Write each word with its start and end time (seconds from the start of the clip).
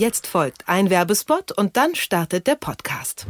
Jetzt 0.00 0.26
folgt 0.26 0.66
ein 0.66 0.88
Werbespot 0.88 1.52
und 1.52 1.76
dann 1.76 1.94
startet 1.94 2.46
der 2.46 2.54
Podcast. 2.54 3.26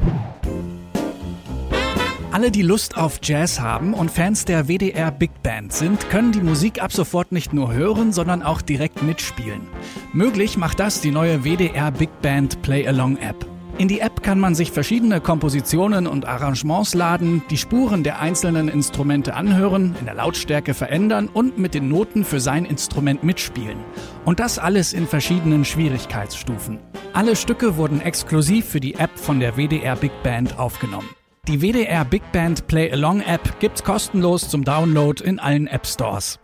Alle, 2.30 2.52
die 2.52 2.62
Lust 2.62 2.96
auf 2.96 3.18
Jazz 3.20 3.58
haben 3.58 3.92
und 3.92 4.08
Fans 4.08 4.44
der 4.44 4.68
WDR 4.68 5.10
Big 5.10 5.42
Band 5.42 5.72
sind, 5.72 6.08
können 6.10 6.30
die 6.30 6.40
Musik 6.40 6.80
ab 6.80 6.92
sofort 6.92 7.32
nicht 7.32 7.52
nur 7.52 7.72
hören, 7.72 8.12
sondern 8.12 8.44
auch 8.44 8.62
direkt 8.62 9.02
mitspielen. 9.02 9.66
Möglich 10.12 10.56
macht 10.56 10.78
das 10.78 11.00
die 11.00 11.10
neue 11.10 11.42
WDR 11.42 11.90
Big 11.90 12.22
Band 12.22 12.62
Play 12.62 12.86
Along 12.86 13.16
App. 13.16 13.44
In 13.80 13.88
die 13.88 14.00
App 14.00 14.22
kann 14.22 14.38
man 14.38 14.54
sich 14.54 14.72
verschiedene 14.72 15.22
Kompositionen 15.22 16.06
und 16.06 16.28
Arrangements 16.28 16.92
laden, 16.92 17.42
die 17.48 17.56
Spuren 17.56 18.02
der 18.02 18.20
einzelnen 18.20 18.68
Instrumente 18.68 19.32
anhören, 19.32 19.96
in 19.98 20.04
der 20.04 20.16
Lautstärke 20.16 20.74
verändern 20.74 21.30
und 21.32 21.56
mit 21.56 21.72
den 21.72 21.88
Noten 21.88 22.26
für 22.26 22.40
sein 22.40 22.66
Instrument 22.66 23.24
mitspielen. 23.24 23.78
Und 24.26 24.38
das 24.38 24.58
alles 24.58 24.92
in 24.92 25.06
verschiedenen 25.06 25.64
Schwierigkeitsstufen. 25.64 26.78
Alle 27.14 27.34
Stücke 27.34 27.78
wurden 27.78 28.02
exklusiv 28.02 28.66
für 28.66 28.80
die 28.80 28.96
App 28.96 29.18
von 29.18 29.40
der 29.40 29.56
WDR 29.56 29.96
Big 29.96 30.12
Band 30.22 30.58
aufgenommen. 30.58 31.08
Die 31.48 31.62
WDR 31.62 32.04
Big 32.04 32.32
Band 32.32 32.66
Play 32.66 32.92
Along 32.92 33.22
App 33.22 33.60
gibt's 33.60 33.82
kostenlos 33.82 34.50
zum 34.50 34.62
Download 34.62 35.24
in 35.24 35.38
allen 35.38 35.66
App 35.66 35.86
Stores. 35.86 36.38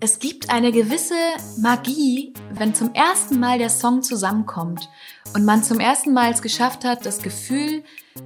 Es 0.00 0.20
gibt 0.20 0.48
eine 0.48 0.70
gewisse 0.70 1.14
Magie, 1.60 2.32
wenn 2.52 2.74
zum 2.74 2.94
ersten 2.94 3.40
Mal 3.40 3.58
der 3.58 3.68
Song 3.68 4.02
zusammenkommt 4.02 4.88
und 5.34 5.44
man 5.44 5.64
zum 5.64 5.80
ersten 5.80 6.12
Mal 6.12 6.32
es 6.32 6.40
geschafft 6.40 6.84
hat, 6.84 7.04
das 7.04 7.20
Gefühl 7.20 7.82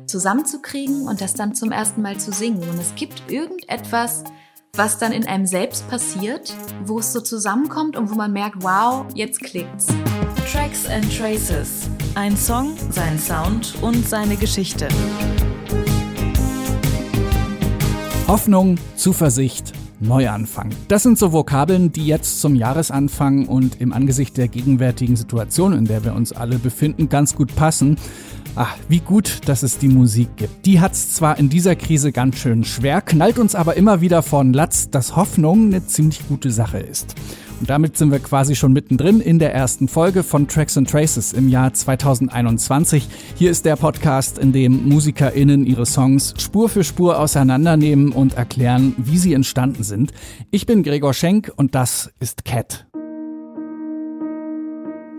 zusammenzukriegen 0.06 1.08
und 1.08 1.20
das 1.20 1.34
dann 1.34 1.54
zum 1.54 1.72
ersten 1.72 2.02
Mal 2.02 2.18
zu 2.18 2.30
singen. 2.30 2.68
Und 2.68 2.78
es 2.78 2.94
gibt 2.94 3.30
irgendetwas, 3.30 4.24
was 4.74 4.98
dann 4.98 5.12
in 5.12 5.26
einem 5.26 5.46
selbst 5.46 5.88
passiert, 5.88 6.54
wo 6.84 6.98
es 6.98 7.12
so 7.12 7.20
zusammenkommt 7.20 7.96
und 7.96 8.10
wo 8.10 8.14
man 8.14 8.32
merkt, 8.32 8.62
wow, 8.62 9.06
jetzt 9.14 9.40
klickt's. 9.40 9.86
Tracks 10.50 10.86
and 10.86 11.10
Traces. 11.16 11.88
Ein 12.14 12.36
Song, 12.36 12.76
sein 12.90 13.18
Sound 13.18 13.74
und 13.80 14.06
seine 14.06 14.36
Geschichte. 14.36 14.88
Hoffnung, 18.28 18.76
Zuversicht, 18.96 19.72
Neuanfang. 20.02 20.70
Das 20.88 21.04
sind 21.04 21.16
so 21.16 21.32
Vokabeln, 21.32 21.92
die 21.92 22.06
jetzt 22.06 22.40
zum 22.40 22.56
Jahresanfang 22.56 23.46
und 23.46 23.80
im 23.80 23.92
Angesicht 23.92 24.36
der 24.36 24.48
gegenwärtigen 24.48 25.14
Situation, 25.14 25.72
in 25.72 25.84
der 25.84 26.04
wir 26.04 26.14
uns 26.14 26.32
alle 26.32 26.58
befinden, 26.58 27.08
ganz 27.08 27.36
gut 27.36 27.54
passen. 27.54 27.96
Ach, 28.56 28.76
wie 28.88 28.98
gut, 28.98 29.40
dass 29.46 29.62
es 29.62 29.78
die 29.78 29.88
Musik 29.88 30.36
gibt. 30.36 30.66
Die 30.66 30.80
hat's 30.80 31.14
zwar 31.14 31.38
in 31.38 31.48
dieser 31.48 31.76
Krise 31.76 32.10
ganz 32.10 32.38
schön 32.38 32.64
schwer, 32.64 33.00
knallt 33.00 33.38
uns 33.38 33.54
aber 33.54 33.76
immer 33.76 34.00
wieder 34.00 34.22
von 34.22 34.52
Latz, 34.52 34.90
dass 34.90 35.16
Hoffnung 35.16 35.66
eine 35.66 35.86
ziemlich 35.86 36.26
gute 36.28 36.50
Sache 36.50 36.78
ist. 36.78 37.14
Und 37.62 37.70
damit 37.70 37.96
sind 37.96 38.10
wir 38.10 38.18
quasi 38.18 38.56
schon 38.56 38.72
mittendrin 38.72 39.20
in 39.20 39.38
der 39.38 39.54
ersten 39.54 39.86
Folge 39.86 40.24
von 40.24 40.48
Tracks 40.48 40.76
and 40.76 40.90
Traces 40.90 41.32
im 41.32 41.48
Jahr 41.48 41.72
2021. 41.72 43.08
Hier 43.36 43.52
ist 43.52 43.64
der 43.64 43.76
Podcast, 43.76 44.36
in 44.36 44.52
dem 44.52 44.88
MusikerInnen 44.88 45.64
ihre 45.64 45.86
Songs 45.86 46.34
Spur 46.38 46.68
für 46.68 46.82
Spur 46.82 47.20
auseinandernehmen 47.20 48.10
und 48.10 48.34
erklären, 48.34 48.96
wie 48.98 49.16
sie 49.16 49.32
entstanden 49.32 49.84
sind. 49.84 50.10
Ich 50.50 50.66
bin 50.66 50.82
Gregor 50.82 51.14
Schenk 51.14 51.52
und 51.54 51.76
das 51.76 52.12
ist 52.18 52.44
Cat. 52.44 52.84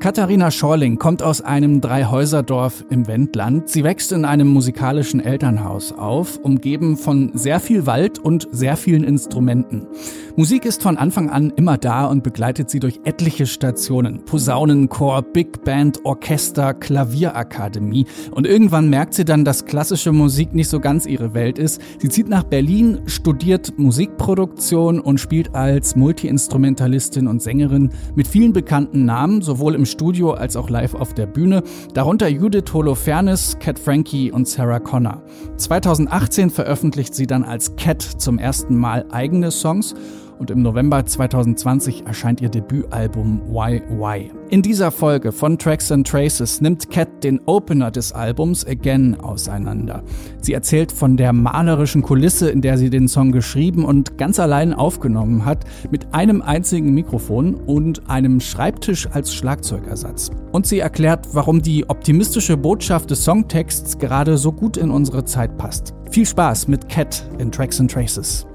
Katharina 0.04 0.52
Schorling 0.52 1.00
kommt 1.00 1.24
aus 1.24 1.40
einem 1.40 1.80
Dreihäuserdorf 1.80 2.84
im 2.90 3.08
Wendland. 3.08 3.70
Sie 3.70 3.86
wächst 3.86 4.12
in 4.12 4.26
einem 4.26 4.50
musikalischen 4.50 5.22
Elternhaus 5.22 5.94
auf, 5.94 6.40
umgeben 6.44 6.98
von 6.98 7.32
sehr 7.36 7.62
viel 7.62 7.86
Wald 7.86 8.20
und 8.20 8.50
sehr 8.52 8.76
vielen 8.76 9.06
Instrumenten. 9.06 9.88
Musik 10.36 10.66
ist 10.66 10.84
von 10.84 10.98
Anfang 10.98 11.30
an 11.30 11.54
immer 11.56 11.78
da 11.78 12.08
und 12.08 12.22
begleitet 12.22 12.70
sie 12.70 12.82
durch 12.82 13.00
etliche 13.06 13.46
Stationen. 13.46 14.26
Posaunenchor, 14.26 15.22
Big 15.22 15.64
Band, 15.64 16.04
Orchester, 16.04 16.74
Klavierakademie. 16.74 18.06
Und 18.32 18.46
irgendwann 18.46 18.90
merkt 18.90 19.14
sie 19.14 19.24
dann, 19.24 19.46
dass 19.46 19.64
klassische 19.64 20.12
Musik 20.12 20.54
nicht 20.54 20.68
so 20.68 20.82
ganz 20.82 21.06
ihre 21.06 21.34
Welt 21.34 21.58
ist. 21.58 21.82
Sie 22.00 22.10
zieht 22.10 22.28
nach 22.28 22.44
Berlin, 22.44 23.04
studiert 23.06 23.80
Musikproduktion 23.80 25.00
und 25.00 25.22
spielt 25.22 25.56
als 25.56 25.96
Multiinstrumentalistin 25.96 27.28
und 27.28 27.42
Sängerin 27.42 27.92
mit 28.16 28.28
vielen 28.28 28.52
bekannten 28.52 29.06
Namen, 29.06 29.42
sowohl 29.42 29.76
im 29.76 29.86
Studio 29.94 30.32
als 30.32 30.58
auch 30.58 30.70
live 30.70 30.96
auf 30.96 31.14
der 31.14 31.28
Bühne, 31.28 31.64
darunter 31.94 32.28
Judith 32.28 32.74
Holofernes, 32.74 33.58
Cat 33.60 33.80
Frankie 33.80 34.32
und 34.32 34.48
Sarah 34.48 34.80
Connor. 34.80 35.24
2018 35.56 36.50
veröffentlicht 36.50 37.16
sie 37.16 37.28
dann 37.28 37.44
als 37.44 37.76
Cat 37.78 38.02
zum 38.02 38.38
ersten 38.38 38.76
Mal 38.76 39.06
eigene 39.12 39.52
Songs 39.52 39.96
und 40.40 40.52
im 40.52 40.62
November 40.62 41.06
2020 41.06 42.06
erscheint 42.06 42.42
ihr 42.42 42.50
Debütalbum 42.50 43.42
Why 43.48 43.82
Why. 43.90 44.32
In 44.50 44.62
dieser 44.62 44.92
Folge 44.92 45.32
von 45.32 45.58
Tracks 45.58 45.92
and 45.92 46.08
Traces 46.08 46.62
nimmt 46.62 46.90
Cat 46.90 47.24
den 47.24 47.40
Opener 47.46 47.92
des 47.92 48.12
Albums 48.12 48.66
Again 48.68 49.20
auseinander. 49.20 50.04
Sie 50.42 50.54
erzählt 50.54 50.92
von 50.92 51.18
der 51.18 51.34
malerischen 51.34 52.02
Kulisse, 52.02 52.50
in 52.50 52.62
der 52.62 52.78
sie 52.78 52.90
den 52.90 53.08
Song 53.08 53.32
geschrieben 53.32 53.86
und 53.86 54.18
ganz 54.18 54.40
allein 54.40 54.74
aufgenommen 54.74 55.46
hat, 55.46 55.66
mit 55.90 56.14
einem 56.14 56.42
einzigen 56.42 56.94
Mikrofon 56.94 57.56
und 57.56 58.10
einem 58.10 58.40
Schreibtisch 58.40 59.08
als 59.12 59.34
Schlagzeugersatz. 59.34 60.30
Und 60.52 60.68
sie 60.68 60.80
erklärt, 60.80 61.30
warum 61.34 61.62
die 61.62 61.90
optimistische 61.90 62.58
Botschaft 62.58 63.10
des 63.10 63.24
Songtexts 63.24 63.98
gerade 63.98 64.38
so 64.38 64.52
gut 64.52 64.78
in 64.78 64.92
unsere 64.92 65.26
Zeit 65.26 65.58
passt. 65.58 65.94
Viel 66.12 66.26
Spaß 66.26 66.68
mit 66.68 66.90
Cat 66.90 67.28
in 67.40 67.52
Tracks 67.52 67.80
and 67.80 67.90
Traces. 67.90 68.46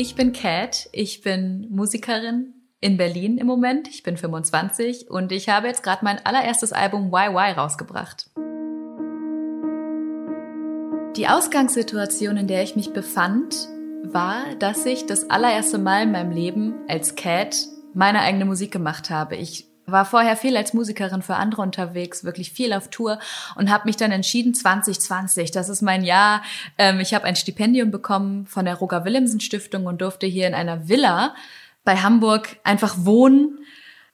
Ich 0.00 0.14
bin 0.14 0.32
Kat, 0.32 0.88
ich 0.92 1.22
bin 1.22 1.66
Musikerin 1.70 2.54
in 2.80 2.96
Berlin 2.96 3.36
im 3.36 3.48
Moment. 3.48 3.88
Ich 3.88 4.04
bin 4.04 4.16
25 4.16 5.10
und 5.10 5.32
ich 5.32 5.48
habe 5.48 5.66
jetzt 5.66 5.82
gerade 5.82 6.04
mein 6.04 6.24
allererstes 6.24 6.72
Album 6.72 7.12
YY 7.12 7.54
rausgebracht. 7.56 8.30
Die 11.16 11.26
Ausgangssituation, 11.26 12.36
in 12.36 12.46
der 12.46 12.62
ich 12.62 12.76
mich 12.76 12.92
befand, 12.92 13.56
war, 14.04 14.54
dass 14.60 14.86
ich 14.86 15.06
das 15.06 15.30
allererste 15.30 15.78
Mal 15.78 16.04
in 16.04 16.12
meinem 16.12 16.30
Leben 16.30 16.74
als 16.86 17.16
Cat 17.16 17.66
meine 17.92 18.20
eigene 18.20 18.44
Musik 18.44 18.70
gemacht 18.70 19.10
habe. 19.10 19.34
Ich 19.34 19.67
war 19.90 20.04
vorher 20.04 20.36
viel 20.36 20.56
als 20.56 20.74
Musikerin 20.74 21.22
für 21.22 21.36
andere 21.36 21.62
unterwegs, 21.62 22.24
wirklich 22.24 22.52
viel 22.52 22.72
auf 22.72 22.88
Tour 22.88 23.18
und 23.56 23.70
habe 23.70 23.86
mich 23.86 23.96
dann 23.96 24.12
entschieden, 24.12 24.54
2020, 24.54 25.50
das 25.50 25.68
ist 25.68 25.82
mein 25.82 26.04
Jahr. 26.04 26.42
Ähm, 26.76 27.00
ich 27.00 27.14
habe 27.14 27.24
ein 27.24 27.36
Stipendium 27.36 27.90
bekommen 27.90 28.46
von 28.46 28.64
der 28.64 28.76
Roger 28.76 29.04
Willemsen 29.04 29.40
Stiftung 29.40 29.86
und 29.86 30.00
durfte 30.00 30.26
hier 30.26 30.46
in 30.46 30.54
einer 30.54 30.88
Villa 30.88 31.34
bei 31.84 31.96
Hamburg 31.96 32.58
einfach 32.64 32.96
wohnen 32.98 33.58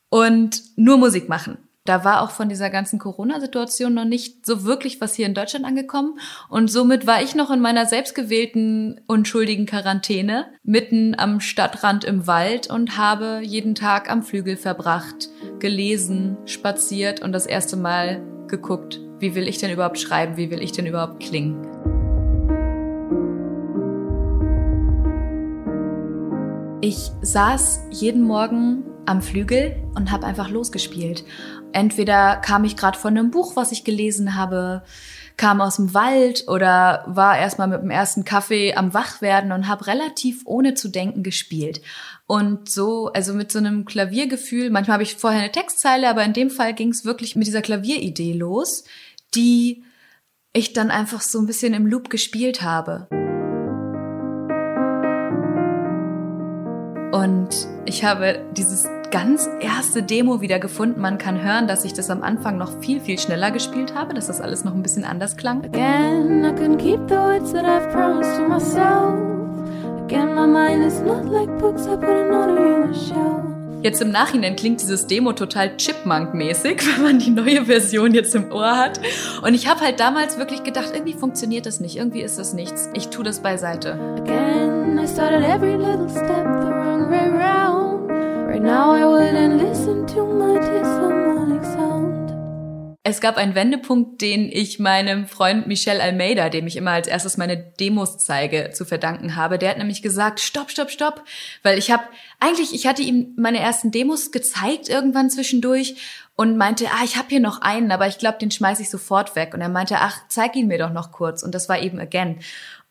und 0.09 0.63
nur 0.77 0.97
Musik 0.97 1.29
machen. 1.29 1.59
Da 1.87 2.03
war 2.03 2.23
auch 2.23 2.31
von 2.31 2.49
dieser 2.49 2.71
ganzen 2.71 2.99
Corona-Situation 2.99 3.93
noch 3.93 4.07
nicht 4.07 4.47
so 4.47 4.65
wirklich 4.65 5.03
was 5.03 5.15
hier 5.15 5.27
in 5.27 5.35
Deutschland 5.35 5.67
angekommen. 5.67 6.19
Und 6.49 6.71
somit 6.71 7.07
war 7.07 7.21
ich 7.21 7.35
noch 7.35 7.51
in 7.51 7.61
meiner 7.61 7.85
selbstgewählten 7.85 9.03
unschuldigen 9.07 9.67
Quarantäne 9.67 10.47
mitten 10.63 11.15
am 11.19 11.41
Stadtrand 11.41 12.05
im 12.05 12.27
Wald 12.27 12.71
und 12.71 12.97
habe 12.97 13.41
jeden 13.43 13.75
Tag 13.75 14.11
am 14.11 14.23
Flügel 14.23 14.57
verbracht, 14.57 15.29
gelesen, 15.59 16.39
spaziert 16.47 17.21
und 17.21 17.33
das 17.33 17.45
erste 17.45 17.77
Mal 17.77 18.23
geguckt, 18.49 18.99
wie 19.19 19.35
will 19.35 19.47
ich 19.47 19.59
denn 19.59 19.71
überhaupt 19.71 19.99
schreiben, 19.99 20.39
wie 20.39 20.51
will 20.51 20.63
ich 20.63 20.73
denn 20.73 20.87
überhaupt 20.87 21.21
klingen. 21.21 21.69
Ich 26.81 27.11
saß 27.21 27.81
jeden 27.91 28.23
Morgen 28.23 28.85
am 29.05 29.21
Flügel 29.21 29.77
und 29.95 30.11
habe 30.11 30.27
einfach 30.27 30.49
losgespielt. 30.49 31.25
Entweder 31.75 32.37
kam 32.37 32.63
ich 32.63 32.77
gerade 32.77 32.97
von 32.97 33.19
einem 33.19 33.33
Buch, 33.33 33.57
was 33.57 33.73
ich 33.73 33.83
gelesen 33.83 34.37
habe, 34.37 34.85
kam 35.37 35.61
aus 35.61 35.75
dem 35.75 35.93
Wald 35.93 36.47
oder 36.47 37.03
war 37.09 37.37
erstmal 37.37 37.67
mit 37.67 37.83
dem 37.83 37.91
ersten 37.91 38.25
Kaffee 38.25 38.75
am 38.77 38.95
Wachwerden 38.95 39.51
und 39.51 39.67
habe 39.67 39.89
relativ 39.89 40.43
ohne 40.45 40.75
zu 40.75 40.89
denken 40.89 41.25
gespielt. 41.25 41.83
Und 42.29 42.69
so, 42.69 43.09
also 43.13 43.35
mit 43.35 43.51
so 43.51 43.59
einem 43.59 43.87
Klaviergefühl, 43.87 44.71
manchmal 44.71 44.95
habe 44.95 45.03
ich 45.03 45.17
vorher 45.17 45.41
eine 45.41 45.51
Textzeile, 45.51 46.09
aber 46.09 46.23
in 46.23 46.33
dem 46.33 46.49
Fall 46.49 46.75
ging 46.75 46.91
es 46.91 47.05
wirklich 47.05 47.35
mit 47.35 47.49
dieser 47.49 47.61
Klavieridee 47.61 48.35
los, 48.35 48.85
die 49.35 49.83
ich 50.53 50.75
dann 50.75 50.93
einfach 50.93 51.23
so 51.23 51.41
ein 51.41 51.47
bisschen 51.47 51.75
im 51.75 51.89
Loop 51.89 52.09
gespielt 52.09 52.63
habe. 52.63 53.09
Und 57.13 57.49
ich 57.85 58.05
habe 58.05 58.49
dieses 58.57 58.87
ganz 59.11 59.49
erste 59.61 60.03
Demo 60.03 60.41
wieder 60.41 60.59
gefunden. 60.59 61.01
Man 61.01 61.19
kann 61.19 61.43
hören, 61.43 61.67
dass 61.67 61.85
ich 61.85 61.93
das 61.93 62.11
am 62.11 62.23
Anfang 62.23 62.59
noch 62.59 62.81
viel, 62.81 63.01
viel 63.01 63.19
schneller 63.19 63.51
gespielt 63.51 63.95
habe, 63.95 64.15
dass 64.15 64.27
das 64.27 64.41
alles 64.41 64.65
noch 64.65 64.75
ein 64.75 64.83
bisschen 64.83 65.05
anders 65.05 65.37
klang. 65.37 65.65
Again, 65.65 66.45
I 66.45 66.49
couldn't 66.49 66.79
keep 66.79 67.01
the 67.09 67.17
words 67.17 67.53
that 67.53 67.65
I've 67.65 67.91
promised 67.93 68.37
to 68.37 68.49
myself. 68.49 69.15
Again, 70.05 70.35
my 70.35 70.47
mind 70.47 70.85
is 70.85 71.01
not 71.01 71.25
like 71.27 71.49
books 71.59 71.87
I 71.87 71.97
put 71.97 72.09
in 72.09 72.33
order 72.33 72.85
in 72.85 72.91
a 72.91 72.95
shelf. 72.95 73.45
Jetzt 73.85 74.01
im 74.01 74.11
Nachhinein 74.11 74.57
klingt 74.57 74.81
dieses 74.81 75.07
Demo 75.07 75.35
total 75.35 75.77
Chipmunk-mäßig, 75.77 76.81
wenn 76.97 77.03
man 77.03 77.19
die 77.19 77.31
neue 77.31 77.67
Version 77.67 78.15
jetzt 78.15 78.35
im 78.35 78.51
Ohr 78.51 78.79
hat. 78.79 78.99
Und 79.43 79.53
ich 79.53 79.69
habe 79.69 79.81
halt 79.81 80.01
damals 80.01 80.39
wirklich 80.39 80.63
gedacht, 80.63 80.93
irgendwie 80.95 81.13
funktioniert 81.13 81.67
das 81.67 81.81
nicht, 81.81 81.97
irgendwie 81.97 82.23
ist 82.23 82.39
das 82.39 82.55
nichts. 82.55 82.89
Ich 82.95 83.09
tue 83.09 83.25
das 83.25 83.41
beiseite. 83.41 83.99
Again, 84.17 84.99
I 84.99 85.07
started 85.07 85.43
every 85.45 85.75
little 85.77 86.09
step 86.09 86.45
the 86.63 86.71
wrong 86.71 87.11
way 87.11 87.29
round. 87.29 87.74
Now 88.65 88.97
I 88.97 89.05
wouldn't 89.05 89.59
listen 89.59 90.07
to 90.07 90.25
my 90.25 90.59
disharmonic 90.59 91.63
sound. 91.65 92.33
Es 93.03 93.21
gab 93.21 93.37
einen 93.37 93.55
Wendepunkt, 93.55 94.23
den 94.23 94.51
ich 94.51 94.79
meinem 94.79 95.27
Freund 95.27 95.67
Michel 95.67 96.01
Almeida, 96.01 96.49
dem 96.49 96.67
ich 96.67 96.77
immer 96.77 96.93
als 96.93 97.07
erstes 97.07 97.37
meine 97.37 97.59
Demos 97.59 98.17
zeige, 98.17 98.71
zu 98.73 98.87
verdanken 98.87 99.37
habe. 99.37 99.59
Der 99.59 99.69
hat 99.69 99.77
nämlich 99.77 100.01
gesagt, 100.01 100.41
stopp, 100.41 100.71
stopp, 100.71 100.91
stopp, 100.91 101.23
weil 101.63 101.77
ich 101.77 101.91
habe 101.91 102.05
eigentlich, 102.41 102.75
ich 102.75 102.87
hatte 102.87 103.03
ihm 103.03 103.35
meine 103.37 103.59
ersten 103.61 103.91
Demos 103.91 104.33
gezeigt 104.33 104.89
irgendwann 104.89 105.29
zwischendurch 105.29 105.97
und 106.35 106.57
meinte, 106.57 106.87
ah, 106.87 107.05
ich 107.05 107.19
habe 107.19 107.29
hier 107.29 107.41
noch 107.41 107.61
einen, 107.61 107.93
aber 107.93 108.07
ich 108.07 108.17
glaube, 108.17 108.39
den 108.39 108.51
schmeiß 108.51 108.81
ich 108.81 108.89
sofort 108.89 109.37
weg. 109.37 109.53
Und 109.53 109.61
er 109.61 109.69
meinte, 109.69 109.97
ach, 109.99 110.23
zeig 110.29 110.57
ihn 110.57 110.69
mir 110.69 110.79
doch 110.79 110.91
noch 110.91 111.13
kurz. 111.13 111.43
Und 111.43 111.55
das 111.55 111.69
war 111.69 111.81
eben 111.81 112.01
Again. 112.01 112.41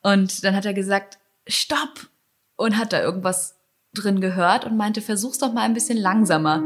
Und 0.04 0.44
dann 0.44 0.56
hat 0.56 0.66
er 0.66 0.76
gesagt, 0.76 1.18
stopp 1.48 2.12
und 2.58 2.78
hat 2.78 2.94
da 2.94 3.02
irgendwas 3.02 3.56
drin 3.94 4.22
gehört 4.22 4.66
und 4.66 4.78
meinte, 4.78 5.02
versuch's 5.02 5.38
doch 5.38 5.54
mal 5.54 5.62
ein 5.62 5.74
bisschen 5.74 5.98
langsamer. 5.98 6.64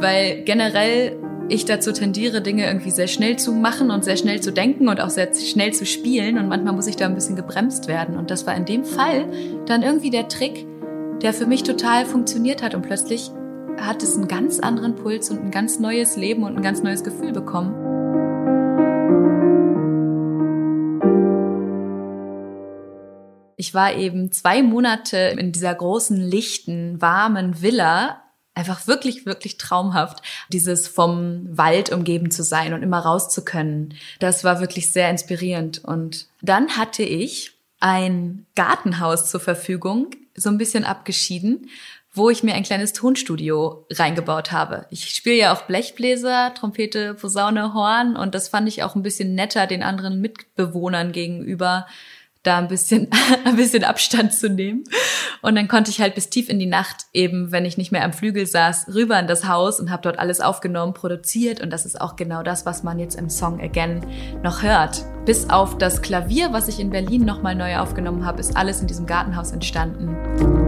weil 0.00 0.42
generell 0.44 1.18
ich 1.48 1.64
dazu 1.64 1.92
tendiere, 1.92 2.42
Dinge 2.42 2.66
irgendwie 2.66 2.90
sehr 2.90 3.06
schnell 3.06 3.36
zu 3.36 3.52
machen 3.52 3.90
und 3.90 4.04
sehr 4.04 4.16
schnell 4.16 4.40
zu 4.40 4.52
denken 4.52 4.88
und 4.88 5.00
auch 5.00 5.10
sehr 5.10 5.32
schnell 5.34 5.72
zu 5.72 5.86
spielen. 5.86 6.38
Und 6.38 6.48
manchmal 6.48 6.74
muss 6.74 6.86
ich 6.86 6.96
da 6.96 7.06
ein 7.06 7.14
bisschen 7.14 7.36
gebremst 7.36 7.88
werden. 7.88 8.18
Und 8.18 8.30
das 8.30 8.46
war 8.46 8.54
in 8.54 8.66
dem 8.66 8.84
Fall 8.84 9.26
dann 9.66 9.82
irgendwie 9.82 10.10
der 10.10 10.28
Trick, 10.28 10.66
der 11.22 11.32
für 11.32 11.46
mich 11.46 11.62
total 11.62 12.04
funktioniert 12.04 12.62
hat. 12.62 12.74
Und 12.74 12.82
plötzlich 12.82 13.30
hat 13.78 14.02
es 14.02 14.16
einen 14.16 14.28
ganz 14.28 14.60
anderen 14.60 14.94
Puls 14.94 15.30
und 15.30 15.42
ein 15.42 15.50
ganz 15.50 15.78
neues 15.78 16.16
Leben 16.16 16.42
und 16.42 16.56
ein 16.56 16.62
ganz 16.62 16.82
neues 16.82 17.02
Gefühl 17.02 17.32
bekommen. 17.32 17.97
Ich 23.58 23.74
war 23.74 23.92
eben 23.92 24.30
zwei 24.30 24.62
Monate 24.62 25.16
in 25.36 25.50
dieser 25.50 25.74
großen, 25.74 26.16
lichten, 26.16 27.02
warmen 27.02 27.60
Villa 27.60 28.22
einfach 28.54 28.86
wirklich, 28.86 29.26
wirklich 29.26 29.58
traumhaft, 29.58 30.22
dieses 30.48 30.86
vom 30.86 31.44
Wald 31.50 31.90
umgeben 31.90 32.30
zu 32.30 32.44
sein 32.44 32.72
und 32.72 32.84
immer 32.84 33.00
raus 33.00 33.30
zu 33.30 33.44
können. 33.44 33.94
Das 34.20 34.44
war 34.44 34.60
wirklich 34.60 34.92
sehr 34.92 35.10
inspirierend. 35.10 35.84
Und 35.84 36.28
dann 36.40 36.76
hatte 36.76 37.02
ich 37.02 37.58
ein 37.80 38.46
Gartenhaus 38.54 39.28
zur 39.28 39.40
Verfügung, 39.40 40.10
so 40.36 40.50
ein 40.50 40.58
bisschen 40.58 40.84
abgeschieden, 40.84 41.68
wo 42.12 42.30
ich 42.30 42.44
mir 42.44 42.54
ein 42.54 42.62
kleines 42.62 42.92
Tonstudio 42.92 43.86
reingebaut 43.90 44.52
habe. 44.52 44.86
Ich 44.90 45.10
spiele 45.10 45.36
ja 45.36 45.52
auch 45.52 45.62
Blechbläser, 45.62 46.54
Trompete, 46.54 47.14
Posaune, 47.14 47.74
Horn 47.74 48.16
und 48.16 48.36
das 48.36 48.48
fand 48.48 48.68
ich 48.68 48.84
auch 48.84 48.94
ein 48.94 49.02
bisschen 49.02 49.34
netter 49.34 49.66
den 49.66 49.82
anderen 49.82 50.20
Mitbewohnern 50.20 51.10
gegenüber, 51.10 51.86
da 52.42 52.58
ein 52.58 52.68
bisschen, 52.68 53.08
ein 53.44 53.56
bisschen 53.56 53.84
Abstand 53.84 54.32
zu 54.32 54.48
nehmen. 54.48 54.84
Und 55.42 55.54
dann 55.54 55.68
konnte 55.68 55.90
ich 55.90 56.00
halt 56.00 56.14
bis 56.14 56.30
tief 56.30 56.48
in 56.48 56.58
die 56.58 56.66
Nacht 56.66 57.06
eben, 57.12 57.52
wenn 57.52 57.64
ich 57.64 57.78
nicht 57.78 57.92
mehr 57.92 58.04
am 58.04 58.12
Flügel 58.12 58.46
saß, 58.46 58.88
rüber 58.94 59.18
in 59.18 59.26
das 59.26 59.46
Haus 59.46 59.80
und 59.80 59.90
habe 59.90 60.02
dort 60.02 60.18
alles 60.18 60.40
aufgenommen, 60.40 60.94
produziert. 60.94 61.60
Und 61.60 61.70
das 61.70 61.86
ist 61.86 62.00
auch 62.00 62.16
genau 62.16 62.42
das, 62.42 62.66
was 62.66 62.82
man 62.82 62.98
jetzt 62.98 63.14
im 63.14 63.30
Song 63.30 63.60
Again 63.60 64.04
noch 64.42 64.62
hört. 64.62 65.04
Bis 65.24 65.50
auf 65.50 65.78
das 65.78 66.02
Klavier, 66.02 66.52
was 66.52 66.68
ich 66.68 66.80
in 66.80 66.90
Berlin 66.90 67.24
nochmal 67.24 67.54
neu 67.54 67.78
aufgenommen 67.78 68.24
habe, 68.24 68.40
ist 68.40 68.56
alles 68.56 68.80
in 68.80 68.86
diesem 68.86 69.06
Gartenhaus 69.06 69.52
entstanden. 69.52 70.67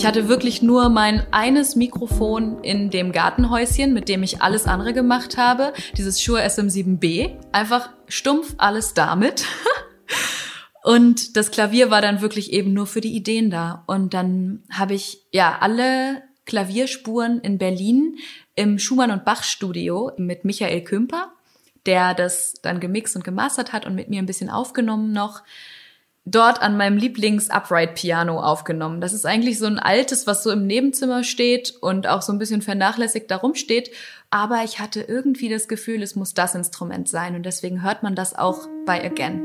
Ich 0.00 0.06
hatte 0.06 0.28
wirklich 0.28 0.62
nur 0.62 0.88
mein 0.88 1.30
eines 1.30 1.76
Mikrofon 1.76 2.64
in 2.64 2.88
dem 2.88 3.12
Gartenhäuschen, 3.12 3.92
mit 3.92 4.08
dem 4.08 4.22
ich 4.22 4.40
alles 4.40 4.64
andere 4.64 4.94
gemacht 4.94 5.36
habe. 5.36 5.74
Dieses 5.94 6.22
Shure 6.22 6.42
SM7B. 6.42 7.36
Einfach 7.52 7.90
stumpf 8.08 8.54
alles 8.56 8.94
damit. 8.94 9.44
Und 10.82 11.36
das 11.36 11.50
Klavier 11.50 11.90
war 11.90 12.00
dann 12.00 12.22
wirklich 12.22 12.50
eben 12.50 12.72
nur 12.72 12.86
für 12.86 13.02
die 13.02 13.14
Ideen 13.14 13.50
da. 13.50 13.84
Und 13.86 14.14
dann 14.14 14.62
habe 14.72 14.94
ich 14.94 15.18
ja 15.32 15.58
alle 15.60 16.22
Klavierspuren 16.46 17.38
in 17.40 17.58
Berlin 17.58 18.16
im 18.54 18.78
Schumann 18.78 19.10
und 19.10 19.26
Bach 19.26 19.42
Studio 19.42 20.12
mit 20.16 20.46
Michael 20.46 20.82
Kümper, 20.82 21.30
der 21.84 22.14
das 22.14 22.54
dann 22.62 22.80
gemixt 22.80 23.16
und 23.16 23.24
gemastert 23.24 23.74
hat 23.74 23.84
und 23.84 23.96
mit 23.96 24.08
mir 24.08 24.22
ein 24.22 24.26
bisschen 24.26 24.48
aufgenommen 24.48 25.12
noch 25.12 25.42
dort 26.24 26.60
an 26.62 26.76
meinem 26.76 26.98
Lieblings-Upright-Piano 26.98 28.40
aufgenommen. 28.40 29.00
Das 29.00 29.12
ist 29.12 29.26
eigentlich 29.26 29.58
so 29.58 29.66
ein 29.66 29.78
altes, 29.78 30.26
was 30.26 30.42
so 30.42 30.50
im 30.50 30.66
Nebenzimmer 30.66 31.24
steht 31.24 31.74
und 31.80 32.06
auch 32.06 32.22
so 32.22 32.32
ein 32.32 32.38
bisschen 32.38 32.62
vernachlässigt 32.62 33.30
darum 33.30 33.54
steht. 33.54 33.90
Aber 34.30 34.62
ich 34.64 34.78
hatte 34.78 35.00
irgendwie 35.00 35.48
das 35.48 35.66
Gefühl, 35.66 36.02
es 36.02 36.16
muss 36.16 36.34
das 36.34 36.54
Instrument 36.54 37.08
sein 37.08 37.34
und 37.34 37.44
deswegen 37.44 37.82
hört 37.82 38.02
man 38.02 38.14
das 38.14 38.38
auch 38.38 38.68
bei 38.86 39.04
Again. 39.04 39.42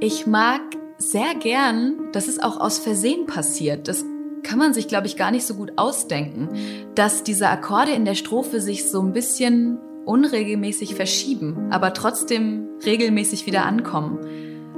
Ich 0.00 0.26
mag 0.26 0.60
sehr 0.98 1.34
gern, 1.34 2.10
das 2.12 2.28
ist 2.28 2.42
auch 2.42 2.60
aus 2.60 2.78
Versehen 2.78 3.26
passiert. 3.26 3.88
Das 3.88 4.04
kann 4.44 4.58
man 4.58 4.72
sich, 4.72 4.88
glaube 4.88 5.06
ich, 5.06 5.16
gar 5.16 5.30
nicht 5.30 5.46
so 5.46 5.54
gut 5.54 5.72
ausdenken, 5.76 6.48
dass 6.94 7.24
diese 7.24 7.48
Akkorde 7.48 7.92
in 7.92 8.04
der 8.04 8.14
Strophe 8.14 8.60
sich 8.60 8.88
so 8.88 9.02
ein 9.02 9.12
bisschen 9.12 9.78
unregelmäßig 10.08 10.94
verschieben, 10.94 11.68
aber 11.70 11.92
trotzdem 11.92 12.66
regelmäßig 12.84 13.46
wieder 13.46 13.66
ankommen. 13.66 14.18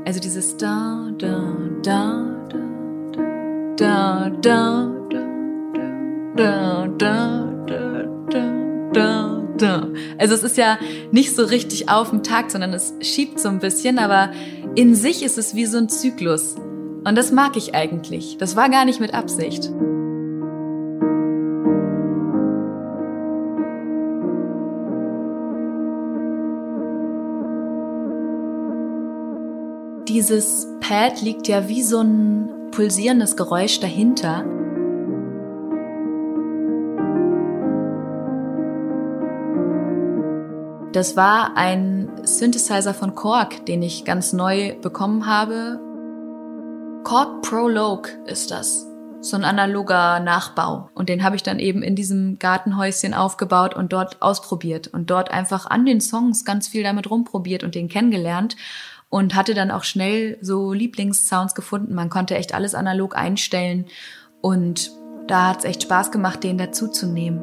Also 0.05 0.19
dieses 0.19 0.56
da, 0.56 1.11
da, 1.19 1.56
da, 1.82 2.47
da, 3.77 4.31
da, 4.31 4.31
da, 4.41 4.91
da, 6.37 6.87
da, 6.97 7.47
da, 7.67 7.99
da, 8.29 8.53
da, 8.93 9.43
da. 9.56 9.88
Also 10.19 10.35
es 10.35 10.43
ist 10.43 10.56
ja 10.56 10.79
nicht 11.12 11.35
so 11.37 11.44
richtig 11.44 11.88
auf 11.88 12.11
dem 12.11 12.23
Takt, 12.23 12.50
sondern 12.50 12.73
es 12.73 12.94
schiebt 13.00 13.38
so 13.38 13.49
ein 13.49 13.61
bisschen, 13.61 13.99
aber 13.99 14.32
in 14.75 14.94
sich 14.94 15.23
ist 15.23 15.38
es 15.38 15.55
wie 15.55 15.67
so 15.67 15.79
ein 15.79 15.88
Zyklus. 15.88 16.56
Und 17.05 17.17
das 17.17 17.31
mag 17.31 17.56
ich 17.56 17.75
eigentlich. 17.75 18.37
Das 18.38 18.56
war 18.56 18.69
gar 18.69 18.85
nicht 18.85 19.00
mit 19.00 19.15
Absicht. 19.15 19.71
Dieses 30.20 30.69
Pad 30.81 31.22
liegt 31.22 31.48
ja 31.48 31.67
wie 31.67 31.82
so 31.82 32.03
ein 32.03 32.70
pulsierendes 32.72 33.39
Geräusch 33.39 33.81
dahinter. 33.81 34.44
Das 40.93 41.17
war 41.17 41.56
ein 41.56 42.10
Synthesizer 42.22 42.93
von 42.93 43.15
Korg, 43.15 43.65
den 43.65 43.82
ich 43.82 44.05
ganz 44.05 44.34
neu 44.34 44.79
bekommen 44.82 45.24
habe. 45.24 45.81
Korg 47.03 47.41
Prologue 47.41 48.10
ist 48.27 48.50
das. 48.50 48.86
So 49.22 49.39
ein 49.39 49.44
analoger 49.44 50.20
Nachbau. 50.20 50.91
Und 50.94 51.08
den 51.08 51.24
habe 51.24 51.36
ich 51.36 51.43
dann 51.43 51.58
eben 51.58 51.82
in 51.82 51.96
diesem 51.96 52.39
Gartenhäuschen 52.39 53.15
aufgebaut 53.15 53.74
und 53.74 53.94
dort 53.94 54.20
ausprobiert 54.20 54.89
und 54.89 55.08
dort 55.08 55.31
einfach 55.31 55.65
an 55.65 55.86
den 55.86 56.03
Songs 56.03 56.44
ganz 56.44 56.69
viel 56.69 56.82
damit 56.82 57.10
rumprobiert 57.10 57.65
und 57.65 57.74
den 57.74 57.89
kennengelernt 57.89 58.56
und 59.10 59.34
hatte 59.34 59.55
dann 59.55 59.70
auch 59.70 59.84
schnell 59.84 60.38
so 60.40 60.72
Lieblingssounds 60.72 61.55
gefunden. 61.55 61.94
Man 61.94 62.08
konnte 62.08 62.36
echt 62.36 62.55
alles 62.55 62.74
analog 62.74 63.17
einstellen 63.17 63.86
und 64.40 64.93
da 65.26 65.48
hat 65.48 65.58
es 65.58 65.64
echt 65.64 65.82
Spaß 65.82 66.10
gemacht, 66.12 66.43
den 66.43 66.58
dazuzunehmen. 66.58 67.40